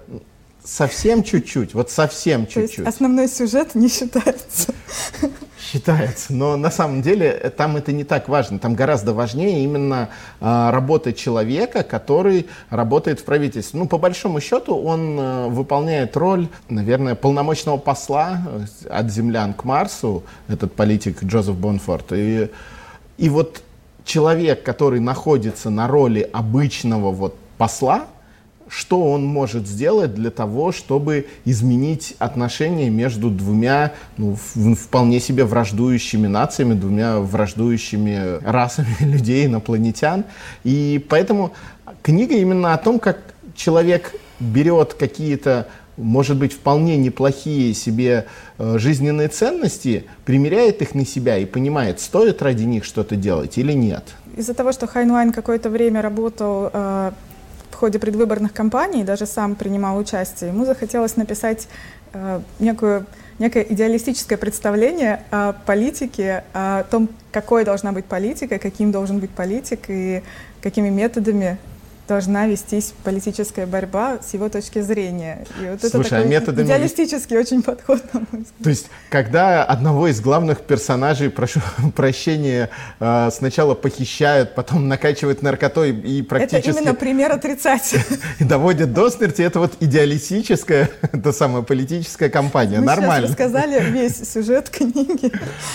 совсем 0.63 1.23
чуть-чуть, 1.23 1.73
вот 1.73 1.91
совсем 1.91 2.47
чуть-чуть. 2.47 2.87
основной 2.87 3.27
сюжет 3.27 3.75
не 3.75 3.89
считается. 3.89 4.73
Считается, 5.71 6.33
но 6.33 6.57
на 6.57 6.69
самом 6.69 7.01
деле 7.01 7.27
э, 7.27 7.49
там 7.49 7.75
это 7.75 7.91
не 7.91 8.03
так 8.03 8.29
важно. 8.29 8.59
Там 8.59 8.75
гораздо 8.75 9.13
важнее 9.13 9.63
именно 9.63 10.09
э, 10.39 10.69
работа 10.69 11.11
человека, 11.11 11.83
который 11.83 12.47
работает 12.69 13.19
в 13.19 13.25
правительстве. 13.25 13.79
Ну, 13.79 13.87
по 13.87 13.97
большому 13.97 14.41
счету, 14.41 14.75
он 14.75 15.19
э, 15.19 15.47
выполняет 15.47 16.15
роль, 16.17 16.49
наверное, 16.69 17.15
полномочного 17.15 17.77
посла 17.77 18.41
э, 18.45 18.89
от 18.89 19.09
землян 19.09 19.53
к 19.53 19.63
Марсу, 19.63 20.23
этот 20.47 20.73
политик 20.73 21.23
Джозеф 21.23 21.55
Бонфорд. 21.55 22.11
И, 22.11 22.51
и 23.17 23.29
вот 23.29 23.63
человек, 24.03 24.61
который 24.61 24.99
находится 24.99 25.71
на 25.71 25.87
роли 25.87 26.29
обычного 26.31 27.11
вот 27.11 27.35
посла, 27.57 28.05
что 28.67 29.03
он 29.03 29.25
может 29.25 29.67
сделать 29.67 30.13
для 30.15 30.31
того, 30.31 30.71
чтобы 30.71 31.27
изменить 31.45 32.15
отношения 32.19 32.89
между 32.89 33.29
двумя 33.29 33.93
ну, 34.17 34.35
вполне 34.35 35.19
себе 35.19 35.45
враждующими 35.45 36.27
нациями, 36.27 36.73
двумя 36.73 37.19
враждующими 37.19 38.43
расами 38.43 38.95
людей, 38.99 39.45
инопланетян. 39.45 40.25
И 40.63 41.03
поэтому 41.09 41.53
книга 42.01 42.35
именно 42.35 42.73
о 42.73 42.77
том, 42.77 42.99
как 42.99 43.19
человек 43.55 44.13
берет 44.39 44.93
какие-то 44.93 45.67
может 45.97 46.37
быть, 46.37 46.53
вполне 46.53 46.97
неплохие 46.97 47.73
себе 47.73 48.25
э, 48.57 48.77
жизненные 48.77 49.29
ценности, 49.29 50.05
примеряет 50.25 50.81
их 50.81 50.93
на 50.93 51.05
себя 51.05 51.37
и 51.37 51.45
понимает, 51.45 52.01
стоит 52.01 52.41
ради 52.41 52.63
них 52.63 52.83
что-то 52.83 53.15
делать 53.15 53.57
или 53.57 53.71
нет. 53.71 54.03
Из-за 54.35 54.53
того, 54.53 54.73
что 54.73 54.87
Хайнлайн 54.87 55.31
какое-то 55.31 55.69
время 55.69 56.01
работал 56.01 56.69
э, 56.73 57.11
в 57.71 57.75
ходе 57.75 57.99
предвыборных 57.99 58.53
кампаний, 58.53 59.03
даже 59.03 59.25
сам 59.25 59.55
принимал 59.55 59.97
участие, 59.97 60.49
ему 60.49 60.65
захотелось 60.65 61.17
написать 61.17 61.67
э, 62.13 62.41
некую, 62.59 63.05
некое 63.39 63.63
идеалистическое 63.63 64.37
представление 64.37 65.23
о 65.31 65.53
политике, 65.53 66.43
о 66.53 66.83
том, 66.83 67.09
какой 67.31 67.65
должна 67.65 67.91
быть 67.91 68.05
политика, 68.05 68.59
каким 68.59 68.91
должен 68.91 69.19
быть 69.19 69.31
политик 69.31 69.85
и 69.89 70.23
какими 70.61 70.89
методами 70.89 71.57
должна 72.07 72.47
вестись 72.47 72.93
политическая 73.03 73.65
борьба 73.65 74.19
с 74.21 74.33
его 74.33 74.49
точки 74.49 74.81
зрения. 74.81 75.45
И 75.61 75.67
вот 75.69 75.79
Слушай, 75.81 75.87
это 75.89 76.09
такой 76.09 76.21
а 76.21 76.25
методами... 76.25 76.65
идеалистический 76.65 77.37
очень 77.37 77.63
подход, 77.63 78.01
на 78.13 78.19
мой 78.19 78.43
взгляд. 78.43 78.63
То 78.63 78.69
есть, 78.69 78.87
когда 79.09 79.63
одного 79.63 80.07
из 80.07 80.21
главных 80.21 80.61
персонажей, 80.61 81.29
прошу 81.29 81.61
прощения, 81.95 82.69
э, 82.99 83.29
сначала 83.31 83.73
похищают, 83.73 84.55
потом 84.55 84.87
накачивают 84.87 85.41
наркотой 85.41 85.91
и 85.91 86.21
практически... 86.21 86.69
Это 86.69 86.79
именно 86.79 86.93
пример 86.93 87.31
отрицательный. 87.31 88.19
И 88.39 88.43
доводят 88.43 88.93
до 88.93 89.09
смерти, 89.09 89.41
это 89.41 89.59
вот 89.59 89.73
идеалистическая, 89.79 90.89
та 91.23 91.33
самая 91.33 91.63
политическая 91.63 92.29
кампания. 92.29 92.79
Мы 92.79 92.85
Нормально. 92.85 93.27
Мы 93.27 93.27
рассказали 93.27 93.83
весь 93.91 94.31
сюжет 94.31 94.69
книги. 94.69 95.31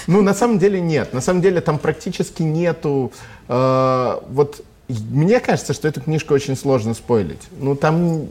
Ну, 0.06 0.22
на 0.22 0.34
самом 0.34 0.58
деле 0.58 0.80
нет. 0.80 1.12
На 1.12 1.20
самом 1.20 1.42
деле 1.42 1.60
там 1.60 1.78
практически 1.78 2.42
нету 2.42 3.12
э, 3.48 4.18
вот 4.28 4.64
мне 5.10 5.40
кажется, 5.40 5.72
что 5.72 5.88
эту 5.88 6.00
книжку 6.00 6.34
очень 6.34 6.56
сложно 6.56 6.94
спойлить. 6.94 7.42
Ну, 7.58 7.76
там 7.76 8.28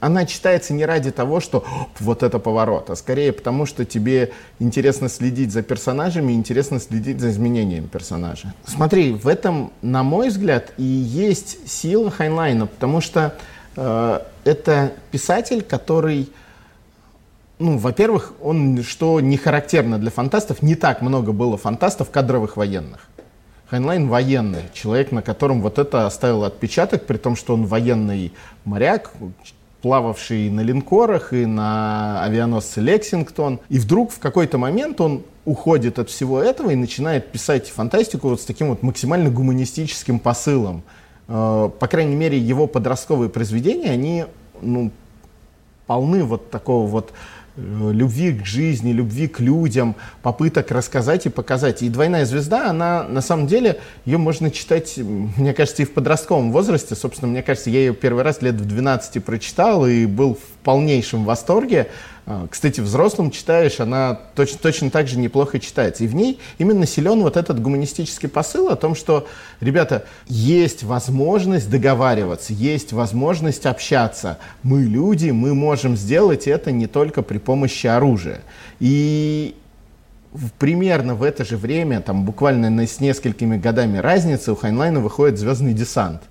она 0.00 0.26
читается 0.26 0.72
не 0.72 0.84
ради 0.84 1.10
того, 1.10 1.40
что 1.40 1.64
вот 2.00 2.22
это 2.22 2.38
поворот, 2.38 2.90
а 2.90 2.96
скорее 2.96 3.32
потому, 3.32 3.66
что 3.66 3.84
тебе 3.84 4.32
интересно 4.58 5.08
следить 5.08 5.52
за 5.52 5.62
персонажами, 5.62 6.32
интересно 6.32 6.80
следить 6.80 7.20
за 7.20 7.30
изменением 7.30 7.88
персонажа. 7.88 8.54
Смотри, 8.66 9.12
в 9.12 9.28
этом, 9.28 9.72
на 9.82 10.02
мой 10.02 10.28
взгляд, 10.28 10.72
и 10.76 10.82
есть 10.82 11.68
сила 11.70 12.10
Хайнлайна, 12.10 12.66
потому 12.66 13.00
что 13.00 13.36
э, 13.76 14.20
это 14.44 14.92
писатель, 15.10 15.62
который 15.62 16.28
ну, 17.58 17.78
во-первых, 17.78 18.32
он, 18.42 18.82
что 18.82 19.20
не 19.20 19.36
характерно 19.36 19.98
для 19.98 20.10
фантастов, 20.10 20.62
не 20.62 20.74
так 20.74 21.00
много 21.00 21.30
было 21.30 21.56
фантастов 21.56 22.10
кадровых 22.10 22.56
военных. 22.56 23.06
Хайнлайн 23.72 24.06
военный, 24.06 24.64
человек, 24.74 25.12
на 25.12 25.22
котором 25.22 25.62
вот 25.62 25.78
это 25.78 26.06
оставил 26.06 26.44
отпечаток, 26.44 27.06
при 27.06 27.16
том, 27.16 27.36
что 27.36 27.54
он 27.54 27.64
военный 27.64 28.30
моряк, 28.66 29.14
плававший 29.80 30.50
на 30.50 30.60
линкорах 30.60 31.32
и 31.32 31.46
на 31.46 32.22
авианосце 32.22 32.82
Лексингтон. 32.82 33.60
И 33.70 33.78
вдруг 33.78 34.12
в 34.12 34.18
какой-то 34.18 34.58
момент 34.58 35.00
он 35.00 35.22
уходит 35.46 35.98
от 35.98 36.10
всего 36.10 36.38
этого 36.38 36.68
и 36.68 36.74
начинает 36.74 37.32
писать 37.32 37.70
фантастику 37.70 38.28
вот 38.28 38.42
с 38.42 38.44
таким 38.44 38.68
вот 38.68 38.82
максимально 38.82 39.30
гуманистическим 39.30 40.18
посылом. 40.18 40.82
Э, 41.28 41.70
по 41.78 41.88
крайней 41.88 42.14
мере, 42.14 42.36
его 42.36 42.66
подростковые 42.66 43.30
произведения, 43.30 43.90
они 43.90 44.26
ну, 44.60 44.90
полны 45.86 46.24
вот 46.24 46.50
такого 46.50 46.86
вот 46.86 47.14
любви 47.56 48.32
к 48.32 48.46
жизни, 48.46 48.92
любви 48.92 49.28
к 49.28 49.40
людям, 49.40 49.94
попыток 50.22 50.70
рассказать 50.70 51.26
и 51.26 51.28
показать. 51.28 51.82
И 51.82 51.88
«Двойная 51.88 52.24
звезда», 52.24 52.70
она 52.70 53.04
на 53.04 53.20
самом 53.20 53.46
деле, 53.46 53.78
ее 54.04 54.18
можно 54.18 54.50
читать, 54.50 54.94
мне 54.96 55.52
кажется, 55.52 55.82
и 55.82 55.84
в 55.84 55.92
подростковом 55.92 56.52
возрасте. 56.52 56.94
Собственно, 56.94 57.30
мне 57.30 57.42
кажется, 57.42 57.70
я 57.70 57.80
ее 57.80 57.94
первый 57.94 58.22
раз 58.22 58.42
лет 58.42 58.54
в 58.54 58.64
12 58.64 59.22
прочитал 59.22 59.86
и 59.86 60.06
был 60.06 60.34
в 60.34 60.64
полнейшем 60.64 61.24
восторге. 61.24 61.88
А, 62.24 62.46
кстати, 62.48 62.80
взрослым 62.80 63.30
читаешь, 63.30 63.80
она 63.80 64.14
точно, 64.34 64.58
точно 64.58 64.90
так 64.90 65.08
же 65.08 65.18
неплохо 65.18 65.58
читается. 65.58 66.04
И 66.04 66.06
в 66.06 66.14
ней 66.14 66.38
именно 66.58 66.86
силен 66.86 67.22
вот 67.22 67.36
этот 67.36 67.60
гуманистический 67.60 68.28
посыл 68.28 68.68
о 68.68 68.76
том, 68.76 68.94
что, 68.94 69.26
ребята, 69.60 70.04
есть 70.28 70.84
возможность 70.84 71.68
договариваться, 71.68 72.52
есть 72.52 72.92
возможность 72.92 73.66
общаться. 73.66 74.38
Мы 74.62 74.82
люди, 74.82 75.30
мы 75.30 75.54
можем 75.54 75.96
сделать 75.96 76.46
это 76.46 76.70
не 76.70 76.86
только 76.86 77.22
при 77.22 77.38
помощи 77.38 77.88
оружия. 77.88 78.42
И 78.78 79.56
примерно 80.58 81.16
в 81.16 81.24
это 81.24 81.44
же 81.44 81.56
время, 81.56 82.00
там 82.00 82.24
буквально 82.24 82.86
с 82.86 83.00
несколькими 83.00 83.56
годами 83.56 83.98
разницы, 83.98 84.52
у 84.52 84.56
Хайнлайна 84.56 85.00
выходит 85.00 85.38
«Звездный 85.38 85.74
десант». 85.74 86.22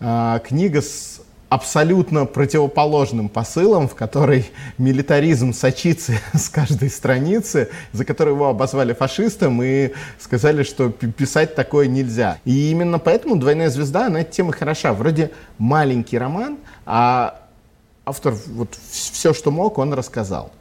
А, 0.00 0.38
книга 0.40 0.82
с 0.82 1.15
абсолютно 1.48 2.26
противоположным 2.26 3.28
посылом, 3.28 3.88
в 3.88 3.94
который 3.94 4.50
милитаризм 4.78 5.52
сочится 5.52 6.14
с 6.34 6.48
каждой 6.48 6.90
страницы, 6.90 7.70
за 7.92 8.04
которую 8.04 8.34
его 8.34 8.48
обозвали 8.48 8.92
фашистом 8.92 9.62
и 9.62 9.92
сказали, 10.18 10.64
что 10.64 10.90
писать 10.90 11.54
такое 11.54 11.86
нельзя. 11.86 12.38
И 12.44 12.70
именно 12.70 12.98
поэтому 12.98 13.36
«Двойная 13.36 13.70
звезда», 13.70 14.06
она 14.06 14.22
эта 14.22 14.32
тема 14.32 14.52
хороша. 14.52 14.92
Вроде 14.92 15.30
маленький 15.58 16.18
роман, 16.18 16.58
а 16.84 17.42
автор 18.04 18.34
вот 18.48 18.76
все, 18.90 19.32
что 19.32 19.50
мог, 19.50 19.78
он 19.78 19.92
рассказал. 19.94 20.52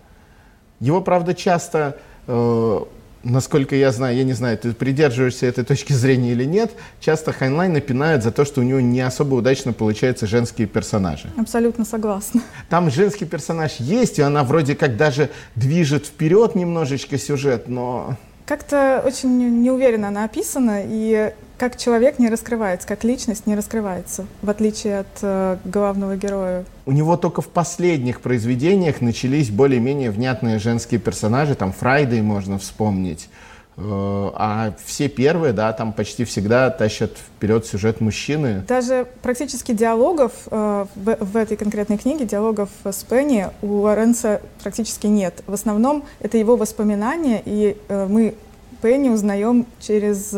Его, 0.80 1.02
правда, 1.02 1.34
часто 1.34 1.98
э, 2.28 2.80
насколько 3.26 3.76
я 3.76 3.92
знаю, 3.92 4.16
я 4.16 4.24
не 4.24 4.34
знаю, 4.34 4.58
ты 4.58 4.72
придерживаешься 4.72 5.48
этой 5.48 5.66
точки 5.66 5.92
зрения 5.92 6.32
или 6.32 6.46
нет, 6.46 6.72
часто 7.02 7.34
Хайнлайна 7.34 7.74
пинают 7.74 8.24
за 8.24 8.32
то, 8.32 8.46
что 8.46 8.62
у 8.62 8.64
него 8.64 8.80
не 8.80 9.02
особо 9.02 9.36
удачно 9.36 9.74
получаются 9.74 10.28
женские 10.28 10.68
персонажи. 10.68 11.30
Абсолютно 11.38 11.84
согласна. 11.84 12.42
Там 12.70 12.90
женский 12.90 13.26
персонаж 13.26 13.78
есть, 13.80 14.20
и 14.20 14.22
она 14.22 14.44
вроде 14.44 14.76
как 14.76 14.96
даже 14.96 15.30
движет 15.56 16.06
вперед 16.06 16.56
немножечко 16.56 17.18
сюжет, 17.18 17.68
но... 17.68 18.16
Как-то 18.46 19.02
очень 19.06 19.62
неуверенно 19.64 20.10
она 20.10 20.26
описана, 20.26 20.82
и 20.84 21.34
как 21.58 21.78
человек 21.78 22.20
не 22.20 22.30
раскрывается, 22.30 22.88
как 22.88 23.04
личность 23.04 23.48
не 23.48 23.56
раскрывается, 23.56 24.28
в 24.42 24.50
отличие 24.50 25.00
от 25.00 25.08
э, 25.22 25.58
главного 25.66 26.16
героя. 26.18 26.66
У 26.86 26.92
него 26.92 27.18
только 27.18 27.42
в 27.42 27.48
последних 27.48 28.22
произведениях 28.22 29.02
начались 29.02 29.50
более-менее 29.50 30.12
внятные 30.12 30.60
женские 30.60 31.00
персонажи, 31.00 31.56
там 31.56 31.72
Фрайдей 31.72 32.22
можно 32.22 32.60
вспомнить. 32.60 33.30
Э, 33.78 34.32
а 34.36 34.74
все 34.86 35.10
первые, 35.10 35.52
да, 35.52 35.74
там 35.74 35.92
почти 35.92 36.24
всегда 36.24 36.70
тащат 36.70 37.12
вперед 37.18 37.66
сюжет 37.66 38.00
мужчины. 38.00 38.64
Даже 38.68 39.08
практически 39.22 39.74
диалогов 39.74 40.32
э, 40.50 40.86
в, 40.96 41.18
в 41.20 41.38
этой 41.38 41.58
конкретной 41.58 41.98
книге, 41.98 42.26
диалогов 42.26 42.70
с 42.84 43.04
Пенни 43.04 43.48
у 43.62 43.82
Лоренца 43.82 44.42
практически 44.64 45.08
нет. 45.08 45.44
В 45.46 45.54
основном 45.54 46.06
это 46.22 46.38
его 46.38 46.56
воспоминания, 46.56 47.42
и 47.44 47.78
э, 47.90 48.08
мы 48.10 48.36
Пенни 48.82 49.10
узнаем 49.10 49.66
через 49.80 50.32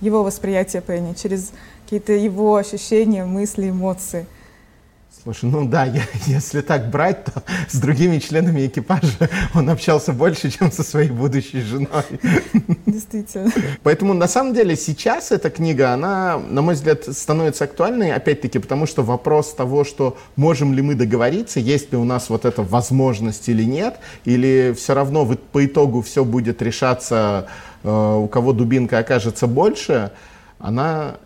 его 0.00 0.22
восприятие 0.22 0.82
Пенни, 0.82 1.14
через 1.14 1.52
какие-то 1.84 2.12
его 2.12 2.56
ощущения, 2.56 3.24
мысли, 3.24 3.70
эмоции. 3.70 4.26
Слушай, 5.22 5.50
ну 5.50 5.66
да, 5.66 5.84
я, 5.84 6.02
если 6.26 6.60
так 6.60 6.90
брать, 6.90 7.24
то 7.24 7.42
с 7.68 7.76
другими 7.76 8.18
членами 8.18 8.66
экипажа 8.66 9.28
он 9.54 9.70
общался 9.70 10.12
больше, 10.12 10.50
чем 10.50 10.72
со 10.72 10.82
своей 10.82 11.10
будущей 11.10 11.60
женой. 11.60 12.04
Действительно. 12.86 13.50
Поэтому 13.82 14.14
на 14.14 14.28
самом 14.28 14.54
деле 14.54 14.76
сейчас 14.76 15.32
эта 15.32 15.50
книга, 15.50 15.92
она, 15.92 16.38
на 16.38 16.62
мой 16.62 16.74
взгляд, 16.74 17.04
становится 17.04 17.64
актуальной, 17.64 18.12
опять-таки, 18.12 18.58
потому 18.58 18.86
что 18.86 19.02
вопрос 19.02 19.54
того, 19.54 19.84
что 19.84 20.16
можем 20.36 20.74
ли 20.74 20.82
мы 20.82 20.94
договориться, 20.94 21.60
есть 21.60 21.92
ли 21.92 21.98
у 21.98 22.04
нас 22.04 22.30
вот 22.30 22.44
эта 22.44 22.62
возможность 22.62 23.48
или 23.48 23.64
нет, 23.64 23.96
или 24.24 24.74
все 24.76 24.94
равно 24.94 25.26
по 25.52 25.64
итогу 25.64 26.02
все 26.02 26.24
будет 26.24 26.62
решаться 26.62 27.48
Э, 27.84 28.16
у 28.16 28.28
кого 28.28 28.52
дубинка 28.52 28.98
окажется 28.98 29.46
больше, 29.46 30.10
она 30.58 31.16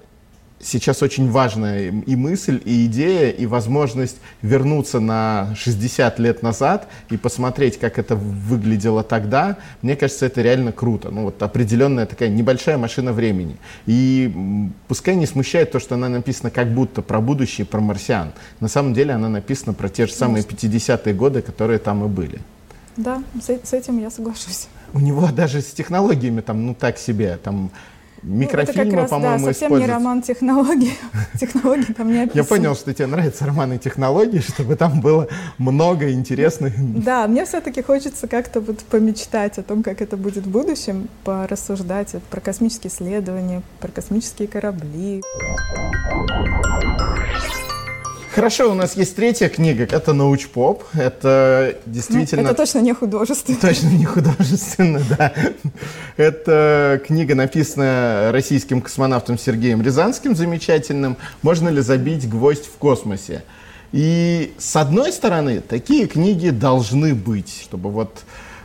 сейчас 0.62 1.02
очень 1.02 1.30
важная 1.30 1.90
и 1.90 2.16
мысль, 2.16 2.60
и 2.64 2.86
идея, 2.86 3.30
и 3.30 3.46
возможность 3.46 4.16
вернуться 4.42 5.00
на 5.00 5.54
60 5.56 6.18
лет 6.18 6.42
назад 6.42 6.88
и 7.10 7.16
посмотреть, 7.16 7.78
как 7.78 7.98
это 7.98 8.16
выглядело 8.16 9.02
тогда, 9.02 9.58
мне 9.82 9.96
кажется, 9.96 10.26
это 10.26 10.40
реально 10.42 10.72
круто. 10.72 11.10
Ну 11.10 11.24
вот 11.24 11.42
определенная 11.42 12.06
такая 12.06 12.28
небольшая 12.28 12.78
машина 12.78 13.12
времени. 13.12 13.56
И 13.86 14.70
пускай 14.88 15.16
не 15.16 15.26
смущает 15.26 15.72
то, 15.72 15.80
что 15.80 15.96
она 15.96 16.08
написана 16.08 16.50
как 16.50 16.72
будто 16.72 17.02
про 17.02 17.20
будущее, 17.20 17.66
про 17.66 17.80
марсиан. 17.80 18.32
На 18.60 18.68
самом 18.68 18.94
деле 18.94 19.12
она 19.12 19.28
написана 19.28 19.74
про 19.74 19.88
те 19.88 20.06
же 20.06 20.12
самые 20.12 20.44
50-е 20.44 21.14
годы, 21.14 21.42
которые 21.42 21.78
там 21.78 22.04
и 22.04 22.08
были. 22.08 22.40
Да, 22.96 23.22
с, 23.40 23.72
этим 23.72 23.98
я 24.00 24.10
соглашусь 24.10 24.68
у 24.94 25.00
него 25.00 25.28
даже 25.30 25.60
с 25.60 25.72
технологиями 25.72 26.40
там, 26.40 26.66
ну 26.66 26.74
так 26.74 26.98
себе, 26.98 27.38
там 27.42 27.70
микрофильмы, 28.22 29.02
ну, 29.02 29.08
по-моему, 29.08 29.46
да, 29.46 29.52
совсем 29.52 29.78
не 29.78 29.86
роман 29.86 30.22
технологий. 30.22 30.94
Технологии 31.40 31.92
там 31.92 32.08
не 32.12 32.30
Я 32.32 32.44
понял, 32.44 32.74
что 32.74 32.92
тебе 32.94 33.06
нравятся 33.06 33.46
романы 33.46 33.78
технологий, 33.78 34.40
чтобы 34.40 34.76
там 34.76 35.00
было 35.00 35.28
много 35.58 36.12
интересных. 36.12 36.74
Да, 36.78 37.26
мне 37.26 37.44
все-таки 37.44 37.82
хочется 37.82 38.28
как-то 38.28 38.60
вот 38.60 38.80
помечтать 38.80 39.58
о 39.58 39.62
том, 39.62 39.82
как 39.82 40.00
это 40.00 40.16
будет 40.16 40.46
в 40.46 40.50
будущем, 40.50 41.08
порассуждать 41.24 42.14
про 42.30 42.40
космические 42.40 42.92
исследования, 42.92 43.62
про 43.80 43.88
космические 43.88 44.48
корабли. 44.48 45.22
Хорошо, 48.34 48.70
у 48.70 48.74
нас 48.74 48.96
есть 48.96 49.14
третья 49.14 49.50
книга, 49.50 49.84
это 49.84 50.14
научпоп, 50.14 50.84
это 50.94 51.76
действительно... 51.84 52.42
Ну, 52.42 52.48
это 52.48 52.56
точно 52.56 52.78
не 52.78 52.94
художественно. 52.94 53.58
Точно 53.60 53.88
не 53.88 54.06
художественно, 54.06 55.02
да. 55.18 55.32
Это 56.16 57.00
книга, 57.06 57.34
написанная 57.34 58.32
российским 58.32 58.80
космонавтом 58.80 59.38
Сергеем 59.38 59.82
Рязанским, 59.82 60.34
замечательным. 60.34 61.18
«Можно 61.42 61.68
ли 61.68 61.82
забить 61.82 62.26
гвоздь 62.28 62.64
в 62.64 62.78
космосе?» 62.78 63.42
И 63.92 64.54
с 64.56 64.76
одной 64.76 65.12
стороны, 65.12 65.60
такие 65.60 66.06
книги 66.06 66.48
должны 66.48 67.14
быть, 67.14 67.60
чтобы 67.62 67.90
вот 67.90 68.22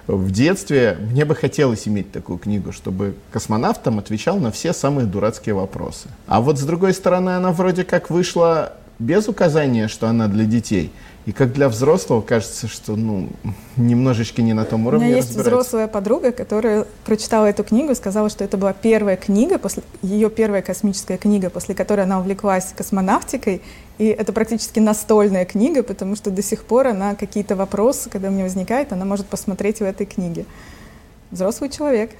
в 0.07 0.31
детстве 0.31 0.97
мне 1.11 1.25
бы 1.25 1.35
хотелось 1.35 1.89
иметь 1.89 2.13
такую 2.13 2.39
книгу, 2.39 2.71
чтобы 2.71 3.15
космонавт 3.33 3.83
там 3.83 3.99
отвечал 3.99 4.37
на 4.37 4.51
все 4.51 4.71
самые 4.71 5.05
дурацкие 5.05 5.55
вопросы. 5.55 6.07
А 6.27 6.39
вот 6.39 6.57
с 6.57 6.63
другой 6.63 6.93
стороны, 6.93 7.31
она 7.31 7.51
вроде 7.51 7.83
как 7.83 8.09
вышла 8.09 8.73
без 8.99 9.27
указания, 9.27 9.87
что 9.87 10.07
она 10.07 10.27
для 10.27 10.45
детей. 10.45 10.91
И 11.25 11.33
как 11.33 11.51
для 11.51 11.67
взрослого 11.67 12.21
кажется, 12.21 12.69
что 12.69 12.95
ну, 12.95 13.27
немножечко 13.75 14.41
не 14.41 14.53
на 14.53 14.63
том 14.63 14.87
уровне. 14.87 15.07
У 15.07 15.09
меня 15.09 15.17
есть 15.17 15.35
взрослая 15.35 15.87
подруга, 15.87 16.31
которая 16.31 16.85
прочитала 17.05 17.47
эту 17.47 17.65
книгу 17.65 17.91
и 17.91 17.95
сказала, 17.95 18.29
что 18.29 18.45
это 18.45 18.55
была 18.55 18.71
первая 18.71 19.17
книга, 19.17 19.59
после, 19.59 19.83
ее 20.01 20.29
первая 20.29 20.61
космическая 20.61 21.17
книга, 21.17 21.49
после 21.49 21.75
которой 21.75 22.05
она 22.05 22.21
увлеклась 22.21 22.73
космонавтикой. 22.75 23.61
И 23.97 24.05
это 24.05 24.31
практически 24.31 24.79
настольная 24.79 25.43
книга, 25.43 25.83
потому 25.83 26.15
что 26.15 26.31
до 26.31 26.41
сих 26.41 26.63
пор 26.63 26.87
она 26.87 27.15
какие-то 27.15 27.57
вопросы, 27.57 28.09
когда 28.09 28.29
у 28.29 28.31
нее 28.31 28.45
возникает, 28.45 28.93
она 28.93 29.03
может 29.03 29.25
посмотреть 29.25 29.79
в 29.79 29.83
этой 29.83 30.05
книге. 30.05 30.45
Взрослый 31.31 31.69
человек. 31.69 32.11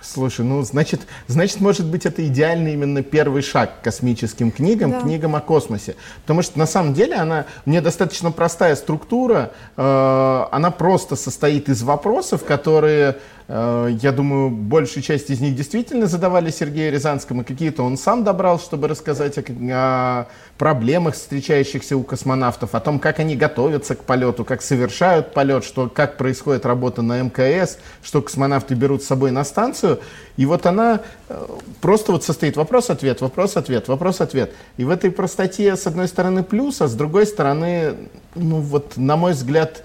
Слушай, 0.00 0.44
ну, 0.44 0.62
значит, 0.62 1.00
значит, 1.26 1.60
может 1.60 1.86
быть, 1.86 2.06
это 2.06 2.26
идеальный 2.26 2.74
именно 2.74 3.02
первый 3.02 3.42
шаг 3.42 3.80
к 3.80 3.84
космическим 3.84 4.50
книгам, 4.50 4.92
Да. 4.92 5.00
книгам 5.00 5.34
о 5.34 5.40
космосе. 5.40 5.96
Потому 6.22 6.42
что, 6.42 6.58
на 6.58 6.66
самом 6.66 6.94
деле, 6.94 7.16
она, 7.16 7.46
мне 7.64 7.80
достаточно 7.80 8.30
простая 8.30 8.76
структура, 8.76 9.50
э, 9.76 10.44
она 10.52 10.70
просто 10.70 11.16
состоит 11.16 11.68
из 11.68 11.82
вопросов, 11.82 12.44
которые, 12.44 13.16
э, 13.48 13.96
я 14.00 14.12
думаю, 14.12 14.50
большую 14.50 15.02
часть 15.02 15.30
из 15.30 15.40
них 15.40 15.56
действительно 15.56 16.06
задавали 16.06 16.50
Сергею 16.50 16.92
Рязанскому, 16.92 17.44
какие-то 17.44 17.82
он 17.82 17.96
сам 17.96 18.22
добрал, 18.24 18.60
чтобы 18.60 18.88
рассказать 18.88 19.38
о, 19.38 19.42
о 19.72 20.26
проблемах, 20.58 21.14
встречающихся 21.14 21.96
у 21.96 22.02
космонавтов, 22.02 22.74
о 22.74 22.80
том, 22.80 22.98
как 22.98 23.20
они 23.20 23.36
готовятся 23.36 23.94
к 23.94 24.04
полету, 24.04 24.44
как 24.44 24.60
совершают 24.60 25.32
полет, 25.32 25.64
что, 25.64 25.88
как 25.88 26.18
происходит 26.18 26.66
работа 26.66 27.00
на 27.02 27.22
МКС, 27.22 27.78
что 28.02 28.20
космонавты 28.20 28.74
берут 28.74 29.02
с 29.02 29.06
собой 29.06 29.30
на 29.30 29.44
станцию. 29.44 29.87
И 30.36 30.46
вот 30.46 30.66
она 30.66 31.00
э, 31.28 31.46
просто 31.80 32.12
вот 32.12 32.24
состоит 32.24 32.56
вопрос-ответ, 32.56 33.20
вопрос-ответ, 33.20 33.88
вопрос-ответ. 33.88 34.52
И 34.76 34.84
в 34.84 34.90
этой 34.90 35.10
простоте, 35.10 35.76
с 35.76 35.86
одной 35.86 36.08
стороны, 36.08 36.42
плюс, 36.42 36.80
а 36.80 36.86
с 36.86 36.94
другой 36.94 37.26
стороны, 37.26 37.94
ну 38.34 38.60
вот, 38.60 38.96
на 38.96 39.16
мой 39.16 39.32
взгляд, 39.32 39.82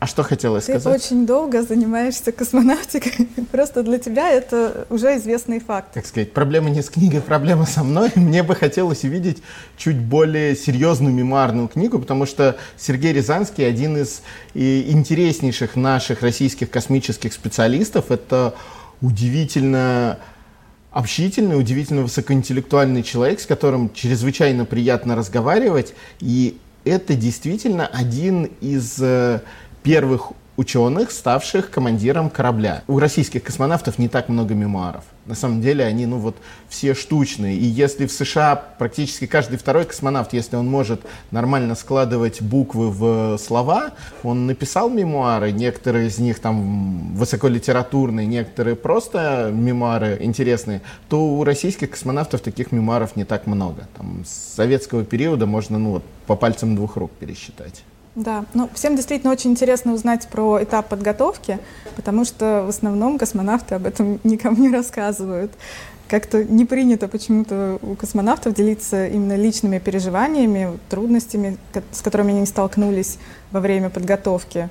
а 0.00 0.06
что 0.06 0.22
хотелось 0.22 0.66
Ты 0.66 0.78
сказать? 0.78 1.02
очень 1.02 1.26
долго 1.26 1.62
занимаешься 1.62 2.30
космонавтикой. 2.30 3.28
Просто 3.50 3.82
для 3.82 3.98
тебя 3.98 4.30
это 4.30 4.86
уже 4.90 5.16
известный 5.16 5.58
факт. 5.58 5.92
так 5.92 6.06
сказать, 6.06 6.32
проблема 6.32 6.70
не 6.70 6.82
с 6.82 6.90
книгой, 6.90 7.20
проблема 7.20 7.66
со 7.66 7.82
мной. 7.82 8.10
Мне 8.14 8.44
бы 8.44 8.54
хотелось 8.54 9.02
увидеть 9.02 9.42
чуть 9.76 9.96
более 9.96 10.54
серьезную 10.54 11.12
мемуарную 11.12 11.66
книгу, 11.66 11.98
потому 11.98 12.26
что 12.26 12.56
Сергей 12.76 13.12
Рязанский 13.12 13.66
один 13.66 13.96
из 13.96 14.22
интереснейших 14.54 15.74
наших 15.74 16.22
российских 16.22 16.70
космических 16.70 17.32
специалистов. 17.32 18.12
Это 18.12 18.54
удивительно 19.00 20.18
общительный, 20.92 21.58
удивительно 21.58 22.02
высокоинтеллектуальный 22.02 23.02
человек, 23.02 23.40
с 23.40 23.46
которым 23.46 23.92
чрезвычайно 23.92 24.64
приятно 24.64 25.16
разговаривать. 25.16 25.94
И 26.20 26.56
это 26.84 27.14
действительно 27.14 27.86
один 27.86 28.50
из 28.60 28.96
э, 29.00 29.40
первых 29.82 30.32
ученых, 30.58 31.12
ставших 31.12 31.70
командиром 31.70 32.30
корабля. 32.30 32.82
У 32.88 32.98
российских 32.98 33.44
космонавтов 33.44 33.96
не 33.96 34.08
так 34.08 34.28
много 34.28 34.54
мемуаров. 34.54 35.04
На 35.24 35.36
самом 35.36 35.62
деле 35.62 35.84
они, 35.84 36.04
ну 36.04 36.18
вот, 36.18 36.36
все 36.68 36.94
штучные. 36.94 37.56
И 37.56 37.64
если 37.64 38.06
в 38.06 38.12
США 38.12 38.56
практически 38.56 39.28
каждый 39.28 39.56
второй 39.56 39.84
космонавт, 39.84 40.32
если 40.32 40.56
он 40.56 40.68
может 40.68 41.02
нормально 41.30 41.76
складывать 41.76 42.42
буквы 42.42 42.90
в 42.90 43.38
слова, 43.38 43.92
он 44.24 44.46
написал 44.46 44.90
мемуары, 44.90 45.52
некоторые 45.52 46.08
из 46.08 46.18
них 46.18 46.40
там 46.40 47.14
высоколитературные, 47.14 48.26
некоторые 48.26 48.74
просто 48.74 49.52
мемуары 49.54 50.18
интересные, 50.20 50.82
то 51.08 51.24
у 51.24 51.44
российских 51.44 51.90
космонавтов 51.90 52.40
таких 52.40 52.72
мемуаров 52.72 53.14
не 53.14 53.24
так 53.24 53.46
много. 53.46 53.86
Там, 53.96 54.24
с 54.26 54.56
советского 54.56 55.04
периода 55.04 55.46
можно, 55.46 55.78
ну 55.78 55.90
вот, 55.92 56.04
по 56.26 56.34
пальцам 56.34 56.74
двух 56.74 56.96
рук 56.96 57.12
пересчитать. 57.12 57.84
Да, 58.18 58.44
ну 58.52 58.68
всем 58.74 58.96
действительно 58.96 59.32
очень 59.32 59.52
интересно 59.52 59.92
узнать 59.92 60.26
про 60.26 60.60
этап 60.60 60.88
подготовки, 60.88 61.60
потому 61.94 62.24
что 62.24 62.64
в 62.66 62.70
основном 62.70 63.16
космонавты 63.16 63.76
об 63.76 63.86
этом 63.86 64.18
никому 64.24 64.56
не 64.56 64.74
рассказывают. 64.74 65.52
Как-то 66.08 66.42
не 66.42 66.64
принято 66.64 67.06
почему-то 67.06 67.78
у 67.80 67.94
космонавтов 67.94 68.54
делиться 68.54 69.06
именно 69.06 69.36
личными 69.36 69.78
переживаниями, 69.78 70.78
трудностями, 70.88 71.58
с 71.92 72.00
которыми 72.00 72.34
они 72.34 72.46
столкнулись 72.46 73.18
во 73.52 73.60
время 73.60 73.88
подготовки. 73.88 74.68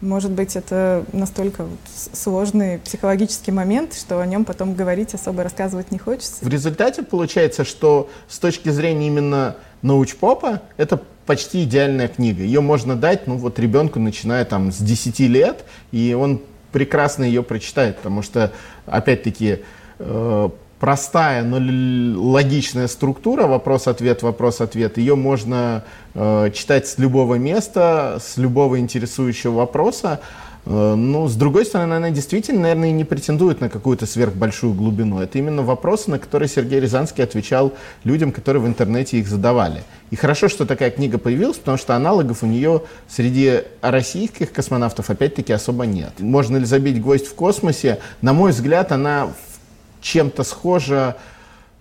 Может 0.00 0.32
быть, 0.32 0.56
это 0.56 1.04
настолько 1.12 1.66
сложный 2.12 2.78
психологический 2.78 3.52
момент, 3.52 3.94
что 3.94 4.20
о 4.20 4.26
нем 4.26 4.44
потом 4.44 4.74
говорить 4.74 5.14
особо 5.14 5.44
рассказывать 5.44 5.92
не 5.92 5.98
хочется. 5.98 6.44
В 6.44 6.48
результате 6.48 7.02
получается, 7.04 7.64
что 7.64 8.08
с 8.28 8.38
точки 8.38 8.70
зрения 8.70 9.06
именно 9.06 9.56
научпопа, 9.82 10.62
это 10.76 11.00
почти 11.28 11.64
идеальная 11.64 12.08
книга. 12.08 12.42
Ее 12.42 12.62
можно 12.62 12.96
дать, 12.96 13.26
ну 13.26 13.36
вот 13.36 13.58
ребенку, 13.58 14.00
начиная 14.00 14.46
там 14.46 14.72
с 14.72 14.78
10 14.78 15.20
лет, 15.20 15.66
и 15.92 16.16
он 16.18 16.40
прекрасно 16.72 17.22
ее 17.22 17.42
прочитает, 17.42 17.98
потому 17.98 18.22
что, 18.22 18.50
опять-таки, 18.86 19.58
э, 19.98 20.48
простая, 20.80 21.42
но 21.42 21.58
логичная 22.18 22.88
структура, 22.88 23.46
вопрос-ответ, 23.46 24.22
вопрос-ответ, 24.22 24.96
ее 24.96 25.16
можно 25.16 25.84
э, 26.14 26.50
читать 26.54 26.86
с 26.86 26.96
любого 26.96 27.34
места, 27.34 28.16
с 28.22 28.38
любого 28.38 28.80
интересующего 28.80 29.52
вопроса. 29.52 30.20
Ну, 30.64 31.28
с 31.28 31.34
другой 31.34 31.64
стороны, 31.64 31.94
она 31.94 32.10
действительно, 32.10 32.60
наверное, 32.60 32.90
и 32.90 32.92
не 32.92 33.04
претендует 33.04 33.60
на 33.60 33.70
какую-то 33.70 34.04
сверхбольшую 34.04 34.74
глубину. 34.74 35.20
Это 35.20 35.38
именно 35.38 35.62
вопросы, 35.62 36.10
на 36.10 36.18
которые 36.18 36.48
Сергей 36.48 36.78
Рязанский 36.78 37.24
отвечал 37.24 37.72
людям, 38.04 38.32
которые 38.32 38.62
в 38.62 38.66
интернете 38.66 39.18
их 39.18 39.28
задавали. 39.28 39.82
И 40.10 40.16
хорошо, 40.16 40.48
что 40.48 40.66
такая 40.66 40.90
книга 40.90 41.16
появилась, 41.16 41.56
потому 41.56 41.78
что 41.78 41.96
аналогов 41.96 42.42
у 42.42 42.46
нее 42.46 42.82
среди 43.08 43.62
российских 43.80 44.52
космонавтов 44.52 45.08
опять-таки 45.08 45.52
особо 45.52 45.86
нет. 45.86 46.12
Можно 46.18 46.58
ли 46.58 46.66
забить 46.66 47.00
гвоздь 47.00 47.26
в 47.26 47.34
космосе? 47.34 48.00
На 48.20 48.34
мой 48.34 48.52
взгляд, 48.52 48.92
она 48.92 49.32
чем-то 50.02 50.44
схожа, 50.44 51.16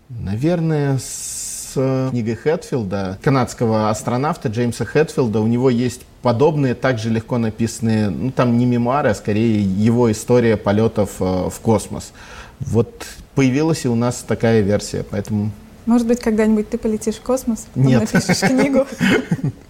наверное, 0.10 0.98
с 0.98 1.37
э, 1.78 2.10
книгой 2.12 2.36
Хэтфилда, 2.36 3.20
канадского 3.22 3.90
астронавта 3.90 4.50
Джеймса 4.50 4.86
Хэтфилда. 4.86 5.40
У 5.40 5.48
него 5.48 5.70
есть 5.70 6.02
подобные, 6.22 6.76
также 6.76 7.10
легко 7.10 7.38
написанные, 7.38 8.10
ну 8.10 8.32
там 8.32 8.58
не 8.58 8.66
мемуары, 8.66 9.10
а 9.10 9.16
скорее 9.16 9.62
его 9.62 10.12
история 10.12 10.58
полетов 10.58 11.16
э, 11.20 11.50
в 11.50 11.60
космос. 11.62 12.12
Вот 12.60 13.06
появилась 13.36 13.86
и 13.86 13.88
у 13.88 13.96
нас 13.96 14.26
такая 14.28 14.62
версия, 14.62 15.06
поэтому 15.10 15.52
Может 15.86 16.08
быть, 16.08 16.20
когда-нибудь 16.20 16.70
ты 16.70 16.78
полетишь 16.78 17.16
в 17.16 17.22
космос, 17.22 17.68
Нет. 17.76 18.12
напишешь 18.12 18.40
книгу. 18.40 18.86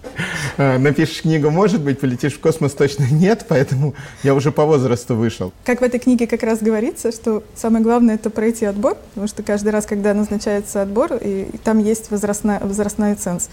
э, 0.56 0.78
напишешь 0.78 1.22
книгу, 1.22 1.50
может 1.50 1.80
быть, 1.80 2.00
полетишь 2.00 2.34
в 2.34 2.40
космос 2.40 2.72
точно 2.72 3.06
нет, 3.10 3.46
поэтому 3.48 3.94
я 4.22 4.34
уже 4.34 4.52
по 4.52 4.64
возрасту 4.64 5.16
вышел. 5.16 5.52
Как 5.64 5.80
в 5.80 5.84
этой 5.84 6.00
книге 6.00 6.26
как 6.26 6.42
раз 6.42 6.60
говорится, 6.60 7.12
что 7.12 7.42
самое 7.54 7.82
главное 7.82 8.16
это 8.16 8.30
пройти 8.30 8.64
отбор, 8.64 8.96
потому 9.10 9.28
что 9.28 9.42
каждый 9.42 9.70
раз, 9.70 9.86
когда 9.86 10.14
назначается 10.14 10.82
отбор, 10.82 11.14
и, 11.20 11.48
там 11.64 11.78
есть 11.78 12.10
возрастная, 12.10 12.60
возрастной 12.60 13.14
ценз. 13.14 13.48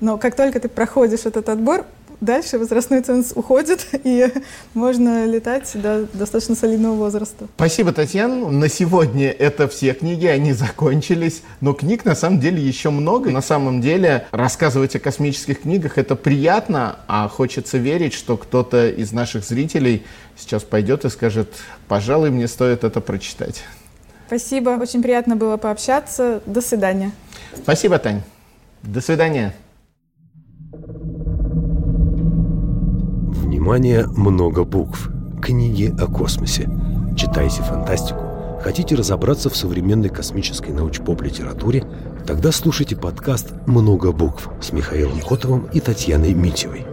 Но 0.00 0.16
как 0.16 0.34
только 0.34 0.60
ты 0.60 0.68
проходишь 0.68 1.26
этот 1.26 1.48
отбор, 1.48 1.84
дальше 2.20 2.58
возрастной 2.58 3.02
ценз 3.02 3.32
уходит, 3.34 3.86
и 4.04 4.32
можно 4.74 5.26
летать 5.26 5.70
до 5.74 6.06
достаточно 6.12 6.54
солидного 6.54 6.94
возраста. 6.94 7.46
Спасибо, 7.56 7.92
Татьяна. 7.92 8.50
На 8.50 8.68
сегодня 8.68 9.30
это 9.30 9.68
все 9.68 9.94
книги, 9.94 10.26
они 10.26 10.52
закончились. 10.52 11.42
Но 11.60 11.72
книг 11.72 12.04
на 12.04 12.14
самом 12.14 12.40
деле 12.40 12.62
еще 12.62 12.90
много. 12.90 13.30
На 13.30 13.42
самом 13.42 13.80
деле 13.80 14.26
рассказывать 14.30 14.96
о 14.96 14.98
космических 14.98 15.62
книгах 15.62 15.98
это 15.98 16.16
приятно, 16.16 16.96
а 17.06 17.28
хочется 17.28 17.78
верить, 17.78 18.14
что 18.14 18.36
кто-то 18.36 18.88
из 18.88 19.12
наших 19.12 19.44
зрителей 19.44 20.04
сейчас 20.36 20.62
пойдет 20.62 21.04
и 21.04 21.10
скажет, 21.10 21.48
пожалуй, 21.88 22.30
мне 22.30 22.48
стоит 22.48 22.84
это 22.84 23.00
прочитать. 23.00 23.62
Спасибо, 24.26 24.70
очень 24.70 25.02
приятно 25.02 25.34
было 25.34 25.56
пообщаться. 25.56 26.40
До 26.46 26.60
свидания. 26.60 27.10
Спасибо, 27.56 27.98
Тань. 27.98 28.22
До 28.82 29.00
свидания. 29.00 29.54
Внимание, 33.60 34.06
много 34.06 34.64
букв. 34.64 35.10
Книги 35.42 35.94
о 36.00 36.06
космосе. 36.06 36.66
Читайте 37.14 37.60
фантастику. 37.60 38.22
Хотите 38.64 38.94
разобраться 38.94 39.50
в 39.50 39.56
современной 39.56 40.08
космической 40.08 40.70
научпоп-литературе? 40.70 41.84
Тогда 42.26 42.52
слушайте 42.52 42.96
подкаст 42.96 43.52
«Много 43.66 44.12
букв» 44.12 44.48
с 44.62 44.72
Михаилом 44.72 45.20
Котовым 45.20 45.68
и 45.74 45.80
Татьяной 45.80 46.32
Митевой. 46.32 46.86